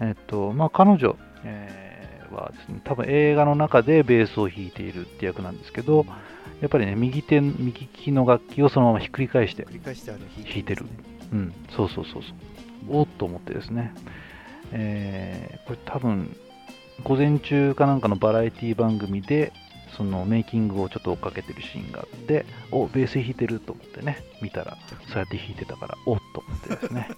[0.00, 6.04] えーっと、まあ、彼女、えーはですね、多分映画の中でベースを弾いているって役なんですけど、
[6.60, 10.84] やっぱりね、右手、右利きの楽器をそのままひっくり返して弾いてる
[11.32, 12.32] うん、そうそうそうそう。
[12.90, 13.94] おっと思ってですね。
[14.72, 16.36] えーこれ多分、
[17.04, 19.52] 午前中かなんかのバラエティ番組で
[19.96, 24.76] そのメイキングをちょっと追っかけてるシーンがあっておベース弾いてると思ってね見たら
[25.08, 27.08] そうやって弾いてたからおっと思ってですね、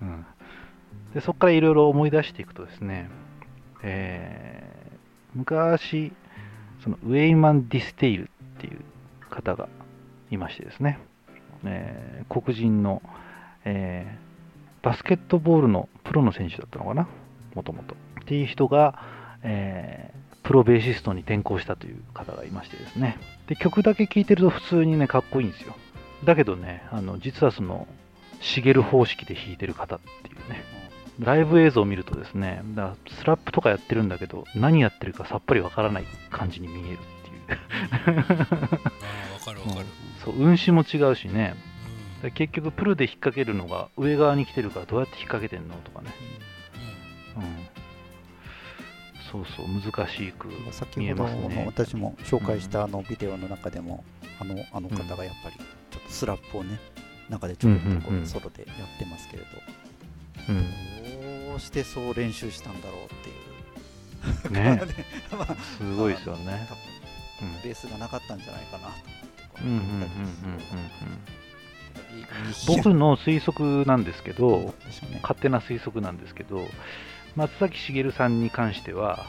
[0.00, 0.26] うん、
[1.14, 3.10] でそこからいろいろ思い出していくとですね、
[3.82, 4.78] えー
[5.34, 6.12] 昔
[6.82, 8.80] そのウェイマン・ディステイルっていう
[9.28, 9.68] 方が
[10.30, 10.98] いましてですね、
[11.64, 13.02] えー黒人の、
[13.64, 14.28] えー
[14.80, 17.08] バスケットボールのプロの選手だったのかな
[17.54, 17.96] もともと
[18.28, 19.02] っていう人が、
[19.42, 23.18] えープロベーシストに転向したという方がいましてですね。
[23.48, 25.76] で曲だけ聴いてると普通にねかっこいいんですよ。
[26.24, 27.86] だけどねあの実はその
[28.40, 30.64] シゲル方式で弾いてる方っていうね。
[31.18, 38.24] ライブ映像を見るとですねだからスラップとかやってるんだけど何やってるかさっぱりわからない感じに見えるっていう。
[39.44, 39.86] かるわかる。
[40.24, 41.56] そう運指も違うしね。
[42.34, 46.10] 結局プルで引っ掛けるのが上側に来てるからどうやって引っ掛けてんのとかね、
[47.36, 47.44] うん、
[49.30, 50.48] そうそう難しく
[50.96, 51.54] 見えほどますね。
[51.56, 54.04] の私も紹介したあのビデオの中でも、
[54.40, 55.56] あのあの方がやっぱり
[55.90, 56.78] ちょっとスラップをね
[57.28, 58.26] 中でちょっとこうんうんううん。
[58.26, 59.48] ソロでやってますけれど、
[60.48, 61.48] うん。
[61.50, 63.28] どうしてそう練習したんだろうって
[64.48, 64.64] いう。
[64.64, 64.80] ね。
[65.32, 66.66] まあすごいですよね。
[67.62, 69.64] ベースがなかったんじゃないかなと
[72.66, 74.74] 僕の推測なんですけど
[75.22, 76.66] 勝手な推測なんですけど
[77.38, 79.24] 松崎しげるさんに関しては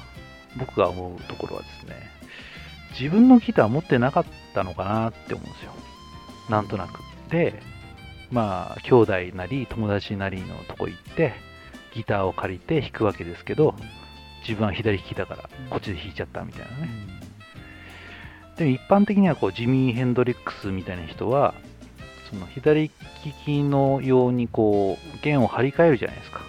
[0.57, 2.09] 僕が思うところはですね
[2.99, 5.71] 自分のギター持ってなかったのかなって思うんですよ。
[6.49, 7.01] なんとなく。
[7.29, 7.61] で
[8.31, 11.33] まあ兄弟なり友達なりのとこ行って
[11.93, 13.75] ギターを借りて弾くわけですけど
[14.41, 16.89] 自分は左利きだからこっちで弾いちゃったみたいなね。
[18.57, 21.53] でも一般的にはこうジミー・ヘンドリックスみたいな人は
[22.31, 22.91] その左利
[23.45, 26.48] きのようにこう弦を張り替えるじゃないですか。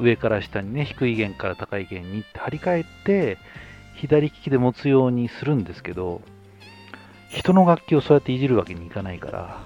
[0.00, 3.38] 上から下にね低い弦から高い弦にって張り替えて
[3.96, 6.20] 左利きで持つようにするんですけど
[7.28, 9.62] 人の楽器をそうやっていじるわけにいかないから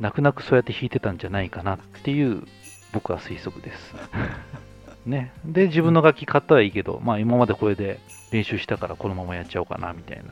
[0.00, 2.42] 泣く泣くそうやって弾いてたんじゃないかなっていう
[2.92, 3.94] 僕は推測です。
[5.06, 5.32] ね。
[5.44, 8.00] で自分の楽器買ったはいいけどまあ今までこれで
[8.32, 10.24] 練習したからこのままやっちゃおうかなみたいな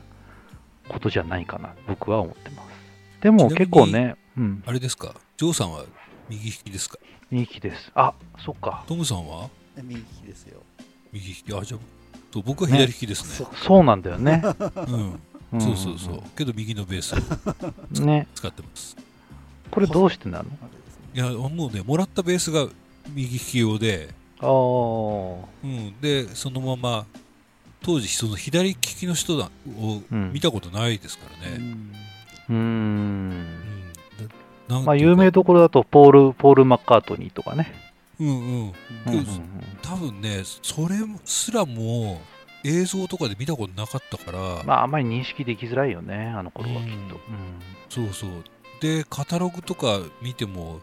[0.89, 2.69] ことじゃないかな僕は思ってます。
[3.21, 4.63] でも結構ねうん。
[4.65, 5.83] あれですかジョーさんは
[6.31, 6.97] 右利きですか？
[7.29, 7.91] 右利きです。
[7.93, 8.13] あ
[8.43, 8.83] そっか。
[8.87, 9.49] トムさんは？
[9.75, 10.61] で右利きですよ。
[11.11, 11.53] 右利き？
[11.53, 11.79] あじゃあ
[12.33, 13.29] そう僕は左利きですね。
[13.35, 14.41] そうそうなんだよね。
[15.51, 16.23] うん、そうそうそう。
[16.37, 17.17] けど右のベースを
[17.97, 18.27] うんね。
[18.33, 18.95] 使ってます。
[19.69, 20.45] これどうしてなの？
[21.13, 22.67] いやもうねもらったベースが
[23.13, 27.05] 右利き用で、ああうん、でそのまま
[27.83, 30.31] 当時その左利きの人だをうん。
[30.31, 31.95] 見たことないですからね、うん。
[32.49, 33.45] うん
[34.79, 37.73] まあ有名どころだとポールポール・マッカートニーとかね。
[38.19, 38.35] うんうん。
[38.35, 38.73] うんうん
[39.81, 42.21] 多分ねそれすらも
[42.63, 47.19] 映像とかで見たことなかったから、まああんまり認識できづらいよねあの頃はきっと。
[47.89, 48.29] そうそう。
[48.79, 50.79] でカタログとか見ても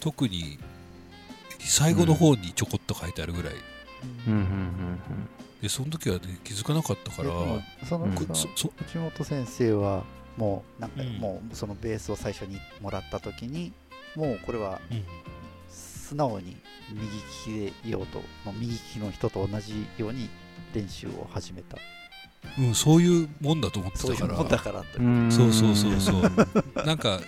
[0.00, 0.58] 特に
[1.58, 3.54] 最後の方にちょこっと書いてあるぐらい、
[4.28, 4.32] うん。
[4.32, 5.00] うんうん
[5.62, 7.30] でその時は、ね、気づかなかったから、
[7.88, 8.14] そのうん。
[8.16, 10.04] そのそそ内本先生は
[10.36, 11.18] もうなんかうん。
[11.18, 13.72] もうそのベースを最初にもらった時に
[14.14, 15.04] もうこれはうん。
[15.68, 16.56] 素直に
[16.92, 20.28] 右利きでいようともう右利きの人と同じように
[20.74, 21.78] 練習を始めた。
[22.58, 25.32] うん、そういうもんだと思ってそういうたからもんだからとうんうん。
[25.32, 26.86] そうそうそうそう。
[26.86, 27.20] なんか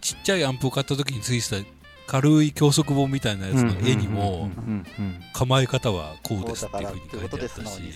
[0.00, 1.68] ちっちゃいアンプを買った時についてた
[2.06, 4.48] 軽い教則本みたいなやつの絵にも
[5.32, 7.92] 構え方はこうですっていうふうに書いてあったし。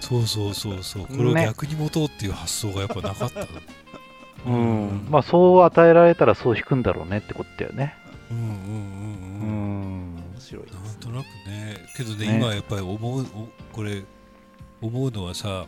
[0.00, 1.06] そうそうそうそう。
[1.06, 3.40] これを逆に持とうっていう発想がやっぱなかった、
[4.46, 4.54] うん。
[4.54, 5.06] うん。
[5.10, 7.94] まあそう与えられたらそう弾くんだろうねってことだよね。
[8.30, 10.14] うんうんうんううん。
[10.14, 11.76] ん面白いなんとなくね。
[11.96, 12.36] けどねね。
[12.36, 14.02] 今やっぱり思うおこれ
[14.80, 15.66] 思うのはさ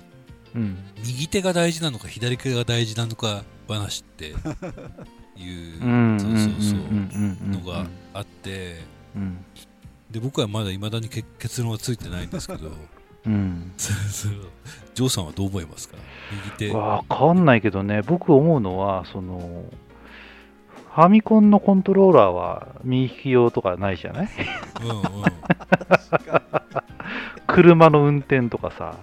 [0.55, 0.79] うん。
[1.05, 4.35] 右手が大事なのか左手が大事なのか話って
[5.37, 8.81] いうのがあって
[9.17, 9.45] うん
[10.11, 12.71] で僕はまだいまだにけ結論はついてないんですけど
[13.25, 13.73] うん。
[13.79, 14.33] そうそう
[14.95, 15.97] ジョーさんはどう思いますか？
[16.59, 16.77] 右手。
[16.77, 19.65] わかんないけどね、僕思うのは、その、
[20.95, 24.29] ファミコンのコントローラーは右利き用とかないじゃない？
[24.83, 25.05] うんうん。
[27.47, 28.97] 車の運転とかさ。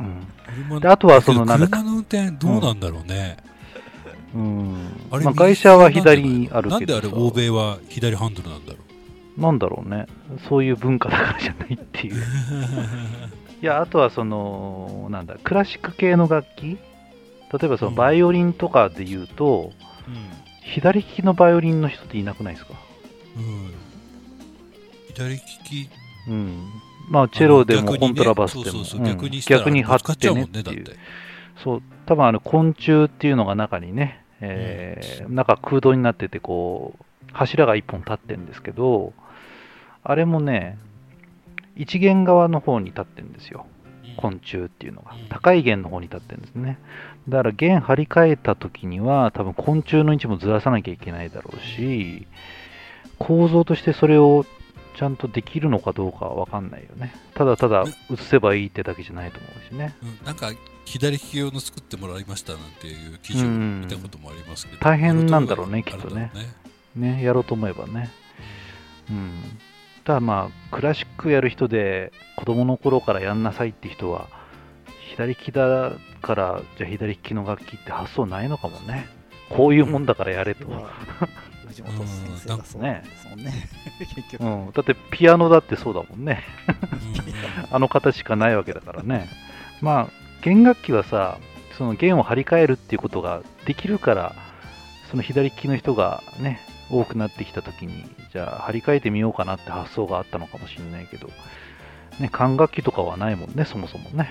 [0.00, 0.26] うん。
[0.66, 3.49] 車であとはそのなんだ車の運転どうなんだろうね、うん。
[4.32, 8.78] あれまあ、外車は左にあるなんであれ欧米は左ハンドルなんだろ
[9.36, 9.40] う？
[9.40, 10.06] なんだろうね。
[10.48, 12.14] そういう文化だからじゃないっていう。
[13.62, 16.78] いや、あとはその、なんだ、クラシック系の楽器？
[17.52, 17.96] 例えばそのうん。
[17.96, 19.72] バイオリンとかで言うと、
[20.62, 22.74] 左利きのバイオリンの人っていなくないですか？
[23.36, 23.70] うん、うん、
[25.08, 25.90] 左利き？
[26.28, 26.70] うん。
[27.08, 30.84] まあ、チェロでもコントラバスでも、そうそう逆にしたら逆に張ってねっていう。
[30.84, 30.92] ね。
[31.64, 39.12] そう、多分あの昆虫っていうのが中にね、えー中空洞になってて、こう、柱が一本立ってるんですけど、
[40.02, 40.76] あれもね、
[41.76, 43.64] 一弦側の方に立ってるんですよ。
[44.16, 45.28] 昆虫っていうのがうん。
[45.28, 46.80] 高い弦の方に立ってるんですね。
[47.28, 52.26] だから弦張り替えた時には、多分昆虫の位置もずらさなきゃいけないだろうし、
[53.20, 54.44] 構造としてそれを
[54.96, 57.14] ちゃんとできるのかどうかはわかんないよね。
[57.34, 59.94] ただただ映せばいいってだけじゃないと思うしね。
[60.02, 60.50] うんなんか
[60.90, 66.32] 左利き用の作ってもらいましたなんていう記事を見たこともありますけど、大変なんだろうねきっとね
[66.96, 68.10] ね、やろうと思えばね。
[69.08, 69.32] うん。
[70.04, 74.28] ただまあ、クラシックやる人で、子供の頃からやんなさいって人は、
[75.12, 79.06] 左利きだから、じゃあ左利きの楽器って発想ないのかもね。
[79.50, 80.66] こういうもんだからやれと。
[80.68, 81.28] まあ
[81.68, 82.06] 藤本先
[82.48, 83.68] 生がそうなんですもんね。
[83.98, 84.44] 結局。
[84.44, 84.72] うん。
[84.72, 86.42] だってピアノだってそうだもんね。
[86.68, 89.28] うん あの形しかないわけだからね。
[89.80, 91.38] まあ、弦楽器はさ、
[91.76, 94.34] その弦を張り替えるっていうことができるから、
[95.10, 101.28] その左利きの人がね、多くなってきたときに、じゃあ張り替えてみようかなって発想があったのかもしれないけど、
[102.18, 104.30] ね、管楽器とかはないもんね、そもそもね。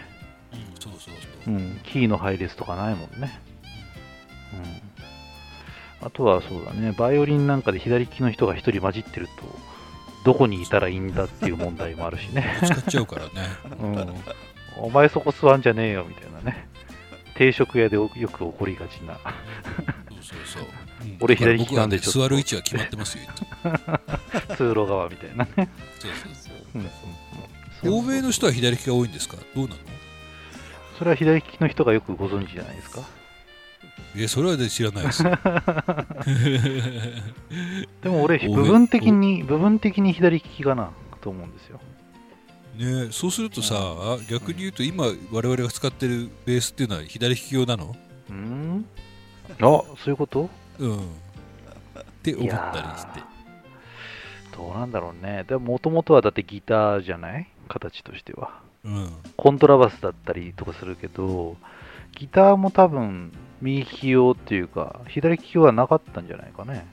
[0.53, 1.13] うんそうそう
[1.45, 1.57] そうう。
[1.57, 3.39] ん、キーの配列とかないもんね。
[6.01, 6.07] うん。
[6.07, 9.33] あとはそうだね、バイオリンなんかで左利きの人が一人混じってると、
[10.25, 12.57] どこにいたらいいんだっていう問題もあるしね。
[12.61, 13.31] ぶつかっちゃうからね。
[13.81, 13.95] うん、
[14.77, 16.67] お前そこ座んじゃねえよみたいなね。
[17.35, 19.15] 定食屋でよく起こりがちな。
[19.15, 19.23] そう
[20.21, 20.63] そうそう。
[20.63, 20.65] う
[21.07, 23.23] ん俺左利きなんで座る位置は決まってますよ。
[24.57, 25.49] 通路側みたいなね。
[25.55, 26.33] そうそう
[27.81, 29.37] そう欧米の人は左利きが多いんですか？
[29.55, 29.77] どうなの？
[30.97, 33.01] それは左利きの人がよくご存知じゃないですか。
[34.17, 35.23] え、それはね知らないです。
[38.03, 41.79] でも俺、部分的に、部分的に左利きかなと思うんですよ。
[42.79, 47.93] ねえそうするとさ、あ逆に言うと今我々が使ってるベースっていうのは左利き用なの？
[48.29, 48.85] うん？
[49.49, 50.49] あそういうこと？
[50.79, 50.97] うん。
[50.97, 51.01] っ
[52.23, 53.21] て思ったりして。
[54.55, 55.43] どうなんだろうね。
[55.45, 57.49] でも、もともとはだってギターじゃない？
[57.67, 58.61] 形としては。
[58.85, 59.11] うん。
[59.35, 61.57] コントラバスだったりとかするけど、
[62.17, 66.87] ギターも多分、右利き用っていうか、左利き用はなかったんじゃないかね。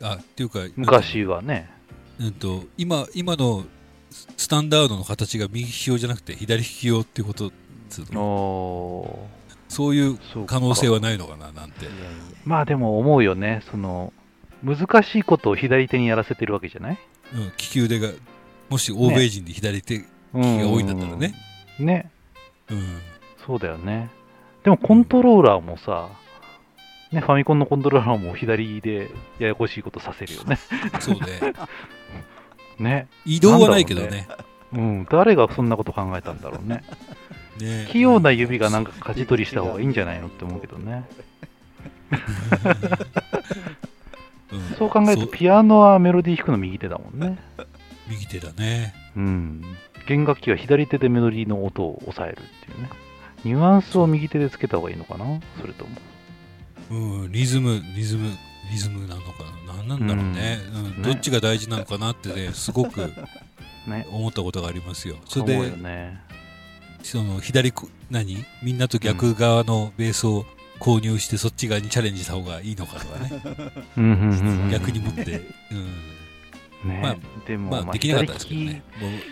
[0.00, 1.70] うん、あっていうか昔はね。
[2.20, 3.64] うんと今今の
[4.36, 7.52] スタンダードの形が右利き用じゃなくて左利き用っていうことう
[9.68, 11.86] そういう可能性はないのかななんて
[12.44, 13.62] まあでも思うよね。
[13.70, 14.12] その、
[14.62, 16.98] 難しいことを左手にやらせてるわけじゃない？
[17.34, 18.10] うん、利き腕が
[18.68, 21.34] もし欧米人で左手利きが多いんだったらね。
[21.80, 21.86] うん。
[21.86, 22.10] ね。
[22.70, 23.00] うん
[23.46, 24.10] そうだよね。
[24.64, 26.08] でもコントローラーもさ、
[27.12, 30.58] ね、ファミコンのコントローラーも左でややこしいことさせるよね。
[31.00, 31.52] そうね
[32.78, 33.08] ね。
[33.24, 34.28] 移動はないけどね
[34.72, 35.06] うん。
[35.10, 36.82] 誰がそんなこと考えたんだろうね。
[37.60, 41.04] ね器用な指がなんか舵取りした方がいいんじゃないのって思うけどね。
[44.52, 47.38] うん そう考えるとピアノはメロディー弾くの右手だもんね。
[48.08, 49.62] 右手だねうん。
[50.06, 52.88] 弦楽器は左手でメロディーの音を抑えるっていうね。
[53.44, 55.24] ニュアンスを右手でつけた方がいいのかな
[55.60, 55.90] それとも。
[56.90, 58.30] うんリズムリズム
[58.70, 61.02] リズムなのかな何なんだろうね,、うん。
[61.02, 61.02] ね。
[61.02, 63.00] どっちが大事なのかなってねすごく
[63.86, 64.06] ね。
[64.10, 65.16] 思ったことがありますよ。
[65.26, 66.20] それでよね。
[67.02, 68.44] その左こ何？
[68.62, 70.44] みんなと逆側のベースを
[70.80, 73.42] 購入してそっち側にチャレンジした方がいいのかとかね、
[73.96, 74.04] うん。
[74.04, 75.42] うんうんうん逆に持って、
[76.82, 76.90] うん。
[76.90, 78.82] ね、まあでも、まあできなかったですけどね。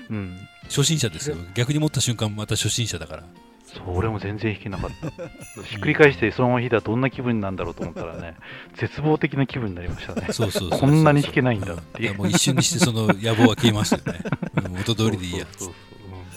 [0.09, 0.49] うん。
[0.64, 1.37] 初心者ですよ。
[1.55, 3.25] 逆に持った瞬間また初心者だから
[3.74, 5.62] そう、俺も全然弾けなかった。
[5.62, 8.37] ひっくり返してそのまま弾いたらどんな気分なんだろうと思ったらね、
[8.76, 10.28] 絶望的な気分になりましたね。
[10.30, 12.14] そうそうそうそうこんなに弾けないんだっていう。
[12.14, 14.24] んもう一瞬にしてその野望は消えましたよね、
[14.64, 15.74] うん、元通りでいいやそうそう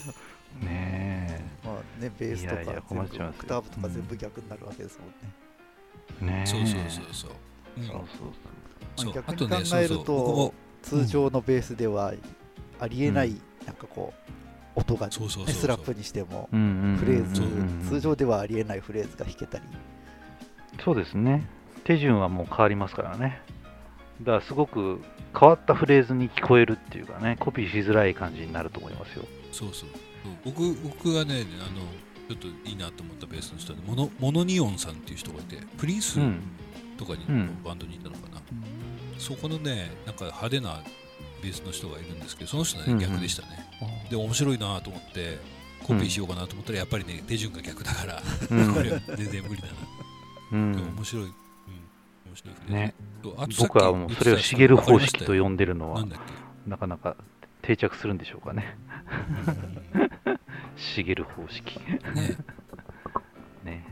[0.03, 0.13] そう。
[0.61, 5.15] そうねまあね、ベースとかいやいやオクターブとか全部逆になるわけですもんね。
[6.21, 6.25] え。
[6.25, 6.45] ねえ。
[6.47, 7.31] そうそうそうそう、
[7.77, 7.87] うん。
[7.87, 9.13] そうそうそう。
[9.13, 10.53] 逆にあとね考えるとそうそ
[10.97, 12.13] う通常のベースでは
[12.79, 13.35] ありえない、
[13.65, 14.31] なんかこう、
[14.77, 15.19] 音が、ス
[15.67, 19.63] ラップにしても、うんうんうんうんフレーズ、うんうん通常ではありえないフレーズが弾けたり、
[20.83, 21.47] そうですね。
[21.83, 23.41] 手順はもう変わりますからね。
[24.21, 25.01] だからすごく
[25.39, 29.25] 変わったフレーズに聞こえるっていうかね、コピーしづらい感じになると思いますよ。
[29.51, 29.89] そうそう。
[30.43, 31.81] 僕僕がねあの
[32.27, 36.41] ちょっといいなと思ったベースの人は、ね、モノモノニオンさんっていう人がいてプリンスうん。
[36.97, 37.63] とかに、うん。
[37.63, 38.41] バンドにいたのかな、
[39.19, 40.81] そこのねなんか派手な
[41.41, 43.69] ベースの人がいるんですけどその人はね、うんうん逆でしたね
[44.09, 45.39] で面白いなと思って
[45.83, 49.73] コピーしようかなと思ったらやっぱりね手順が逆だから、うんこれは全然無理だな、
[50.51, 51.33] うんでも面白い、うん、面
[52.35, 52.93] 白いね、
[53.59, 56.05] 僕はもうそれを言ってたシゲル方式と呼んでるのは
[56.65, 57.15] なかなか
[57.61, 58.77] 定着するんでしょうかね。
[60.77, 61.79] 茂る方式。
[62.13, 62.37] ね
[63.65, 63.85] ね。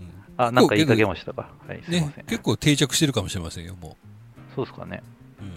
[0.00, 0.08] うん
[0.38, 1.50] あ、なんか言いかけましたか？
[1.68, 2.16] はい、すいません。
[2.16, 3.96] ね結構定着してるかもしれませんよ、も
[4.56, 5.02] そうですかね。
[5.40, 5.44] う。
[5.44, 5.52] うんう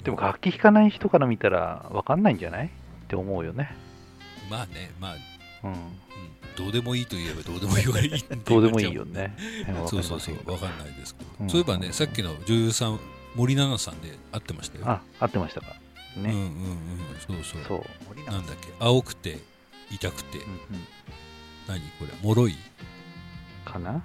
[0.00, 2.70] ん、でも楽器弾かない人から見たら分かんないんじゃない？
[3.10, 3.74] って思うよね。
[4.48, 5.16] まあね、まあ、
[5.64, 5.72] うん。
[5.72, 5.78] うん、
[6.56, 7.84] どうでもいいと言えばどうでもいい
[8.44, 9.36] どうでもいいよね。
[9.88, 13.00] そうそうそう、わわかんないですけど、うんそういえばね、さっきの女優さん、
[13.34, 14.84] 森七菜さんで会ってましたよ。
[14.88, 15.66] あ、合ってましたか。
[15.66, 15.74] ね。
[16.16, 16.50] うんうんうん、
[17.26, 17.64] そうそう。
[17.66, 17.84] そう。
[18.08, 19.38] 森永なんだっけ、青くて、
[19.90, 20.60] 痛くて、うんうん。
[21.66, 22.56] 何これ、脆い、
[23.64, 24.04] かな、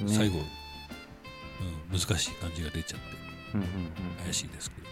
[0.00, 3.06] うん、ね、最後、うん、難しい感じが出ちゃって、
[3.54, 3.68] うんうん
[4.22, 4.88] 怪しいですけど、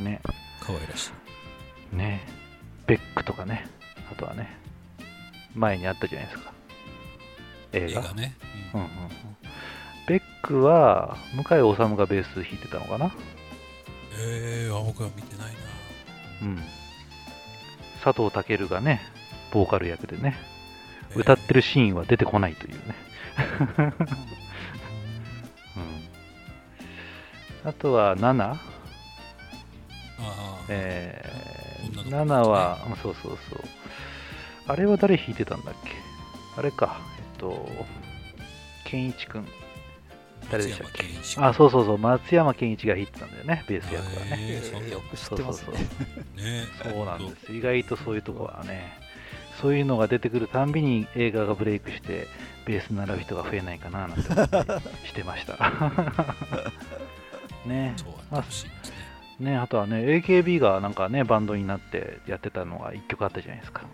[0.00, 0.04] うん。
[0.04, 0.20] ね。
[0.60, 1.25] 可愛らしい。
[1.92, 2.26] ね。
[2.86, 3.66] ベックとかね。
[4.10, 4.56] あとはね。
[5.54, 6.52] 前にあったじゃないですか。
[7.72, 8.00] 映画？
[8.00, 8.34] 映画ね。
[8.74, 8.90] うんうんうん。
[10.06, 13.14] ベックは、向井治がベース弾いてたのかな？
[14.18, 15.58] えー、あ、僕は見てないな。
[16.42, 16.62] うん。
[18.04, 19.00] 佐藤健がね、
[19.52, 20.36] ボーカル役でね、
[21.10, 22.80] えー歌ってるシーンは出てこないというね。
[25.76, 28.50] うん、あとは、ナナ？
[28.50, 28.56] あ
[30.18, 31.45] あ、えー、
[31.92, 33.60] 女の子ナナは、うんそうそうそう。
[34.68, 35.90] あれは誰弾いてたんだっけ？
[36.58, 37.68] あれか、えっと、
[38.84, 39.46] 健一くん。
[40.50, 41.04] 誰でしたっけ？
[41.40, 44.36] あ、そうそうそう、松山健一が弾いてたんだよね、ベース役はね。
[44.40, 45.78] えーそんなよく知ってますね。
[46.36, 47.52] ねそうなんです。
[47.52, 48.92] 意外とそういうとこはね、
[49.60, 52.26] そういうのが出てくるたんびに映画がブレイクして、
[52.66, 54.70] ベース習う人が増えないかななんて思ったり
[55.06, 55.56] してました。
[57.66, 59.05] ねそうあってほしいですね。
[59.38, 63.82] ねあとはね、AKB がなんかね、バンドになってやってたのが一曲あったじゃないですか。
[63.82, 63.88] ね、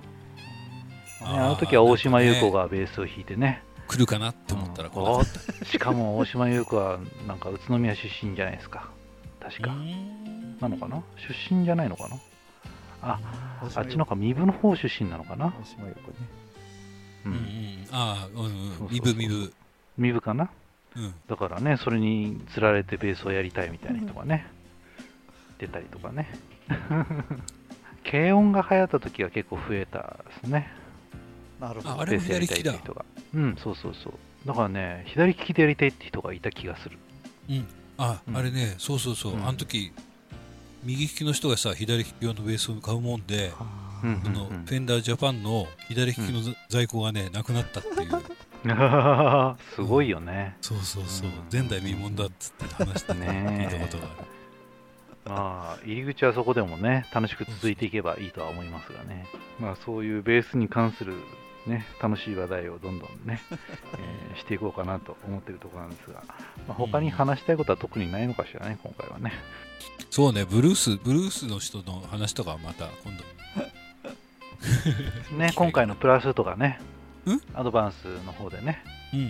[1.23, 5.25] あの時は大島優子がベースを弾いてね、来るかなって思ったらうん
[5.67, 8.91] しかも大島優子はなんか宇都宮出身じゃないですか。
[9.41, 9.69] 確た。
[9.69, 9.75] か。
[10.61, 11.03] なのかな？
[11.17, 12.17] 出身じゃないのかな？
[13.03, 13.19] あ、
[13.75, 15.47] あっちのか、身分の方出身なのかな？
[15.61, 16.17] 大島優子ね。
[17.25, 19.53] ううんうんん、ああ、うん身分身分。
[19.99, 20.51] 身分かな？
[20.97, 24.47] うん、だからね、それにつられてベースをやりたいみたいな人がね、
[25.63, 26.29] 出たりとかね。
[28.09, 30.69] 軽音が流行った時は結構増えたですね。
[31.61, 31.91] なるほど。
[31.91, 33.05] ああれもベースやりたいっていう人が。
[33.35, 34.13] うん、そうそうそう。
[34.47, 36.99] だからね、左利きでやりたいって人がいた気がする。
[37.97, 39.93] あ、うんあれね、そうそうそう、うんあの時
[40.83, 43.53] 右利きの人がさ、左利き用のベースを買うもんで、
[44.03, 48.11] うんうんそのフェンダージャパンの左利きの在庫がね、なくなったっていう、
[49.77, 50.57] すごいよね。
[50.61, 54.32] そうそうそううん、前代未聞だっつって話してね聞いたことがある。
[55.25, 59.27] まあ、入り口はそこでもね、楽しく続いていけばいいとは思いますがね。
[59.61, 61.15] まあ、そういうベースに関する
[61.67, 66.25] ね、楽しい話題をどんどんね、 えーしていこうかなと思ってるところなんですが、
[66.67, 69.33] まあ、他に話したいことは特にないのかしらね、今回はね。
[70.11, 73.25] そうね、ブルース、ブルースの人の話とかはまた今度。
[75.37, 76.81] ね、今回のプラスとかね
[77.27, 79.21] ん、アドバンスの方でね、うん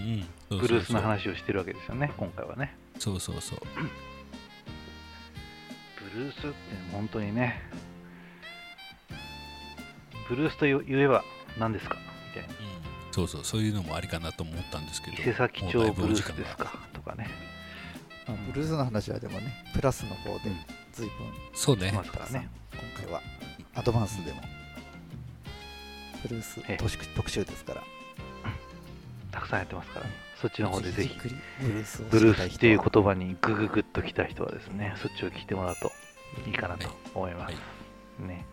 [0.50, 0.60] うん。
[0.60, 2.74] ブルースの話をしてるわけですよね、今回はね。
[2.98, 3.58] そうそうそう。
[6.14, 6.46] ブルースって
[6.92, 7.62] 本当にね、
[10.28, 11.24] ブルースと言えば
[11.58, 11.96] 何ですか？
[12.34, 12.54] みたいな。
[12.54, 12.82] うん
[13.12, 15.18] そうそう、そういうのもありかなと思ったんですけど。
[15.18, 16.72] 伊勢崎町ブルースですか？
[16.94, 17.28] とかね。
[18.26, 20.56] まあブルースの話はでもね、プラスの方でうん。
[20.94, 21.14] 随分
[21.52, 21.90] そうね。
[21.90, 21.94] し。
[21.94, 22.48] ますからね。
[22.72, 23.20] 今回は
[23.74, 24.40] アドバンスでも。
[26.22, 26.76] ブルースええ。
[26.78, 27.82] 特集特集ですから、
[29.30, 30.06] たくさんやってますから、
[30.40, 31.18] そっちの方でぜひ。
[31.20, 31.28] ブ
[31.68, 35.91] ルースっていうと言葉にグググッときた人はですね、そっちを聞いてもらうと
[36.46, 37.52] いいかなと思います。
[37.54, 37.58] は
[38.22, 38.44] いね。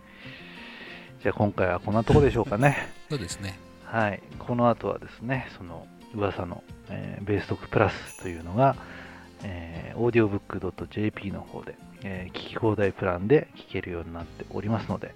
[1.22, 2.78] じゃあ今回はこんなとこでしょうかね。
[3.10, 3.60] そうですね。
[3.84, 4.22] はい。
[4.40, 8.76] この後はですね、その噂の、えーベーストックプラスというのが、
[9.44, 15.14] えー、audiobook.jp の方で、えー聞き放題プランで聞けるようになっておりますので、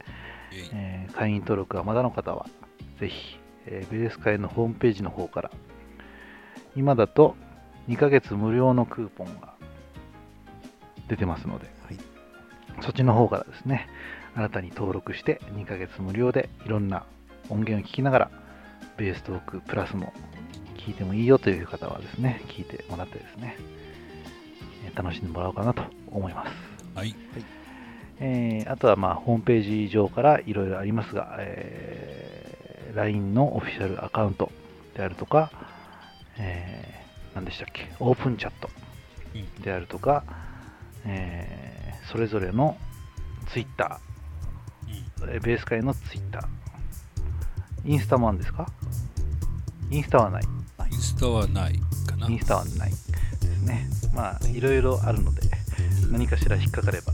[0.74, 2.48] えー会員登録がまだの方は、
[3.00, 5.52] ぜひ、えーベース会のホームページの方から、
[6.76, 7.36] 今だと
[7.88, 9.54] 2ヶ月無料のクーポンが
[11.08, 11.73] 出てますので、はい
[12.82, 13.88] そっちの方からですね、
[14.36, 17.06] 新たに登録して2ヶ月無料でいろんな
[17.50, 18.32] 音源を聞きながら、
[18.98, 20.14] ベーストークプラスも
[20.78, 23.58] 聞いてもいいよという方はですね、聞いてもらってですね、
[24.86, 26.52] えー楽しんでもらおうかなと思います。
[26.96, 27.16] はい。
[28.20, 34.52] えーあとはまあホームページ上からいろいろありますが、えー LINE のオフィシャルアカウント
[34.96, 35.52] であるとか、
[36.38, 38.70] えー何でしたっけ、オープンチャット
[39.34, 40.24] うんであるとか、
[41.06, 41.73] えー
[42.12, 42.78] それぞれの
[43.52, 44.00] Twitter、
[44.88, 46.48] うんえーベース界の Twitter、
[47.86, 48.68] インスタもあるんですか？
[49.90, 50.44] インスタはない。
[50.92, 52.28] インスタはないかな。
[52.28, 53.90] インスタはないですね。
[54.14, 55.42] まあ、いろいろあるので、
[56.12, 57.14] 何かしら引っかかれば、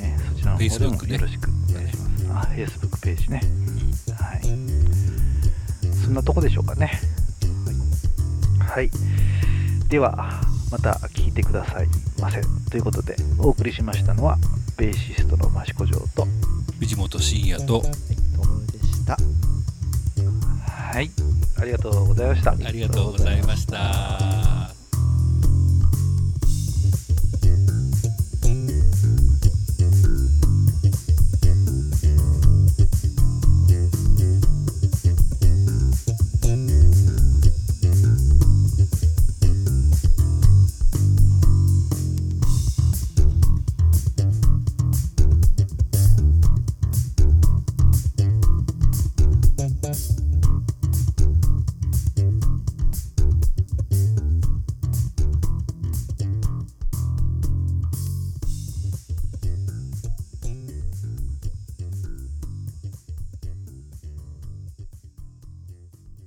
[0.00, 2.48] えーそちらのの方でもよろしくお願いします。
[2.48, 3.40] あ、Facebook ページね。
[4.18, 4.42] はい。
[5.94, 7.00] そんなとこでしょうかね。
[8.60, 8.90] はい。
[9.88, 10.40] では、
[10.74, 11.88] また聞いてください
[12.20, 12.40] ませ。
[12.68, 14.36] ということで、お送りしましたのは、
[14.76, 16.26] ベーシストの益子城と、
[16.80, 17.92] 藤本慎也とで
[18.80, 19.16] した。
[20.68, 21.12] はい。
[21.60, 22.50] ありがとうございました。
[22.50, 24.33] ありがとうございました。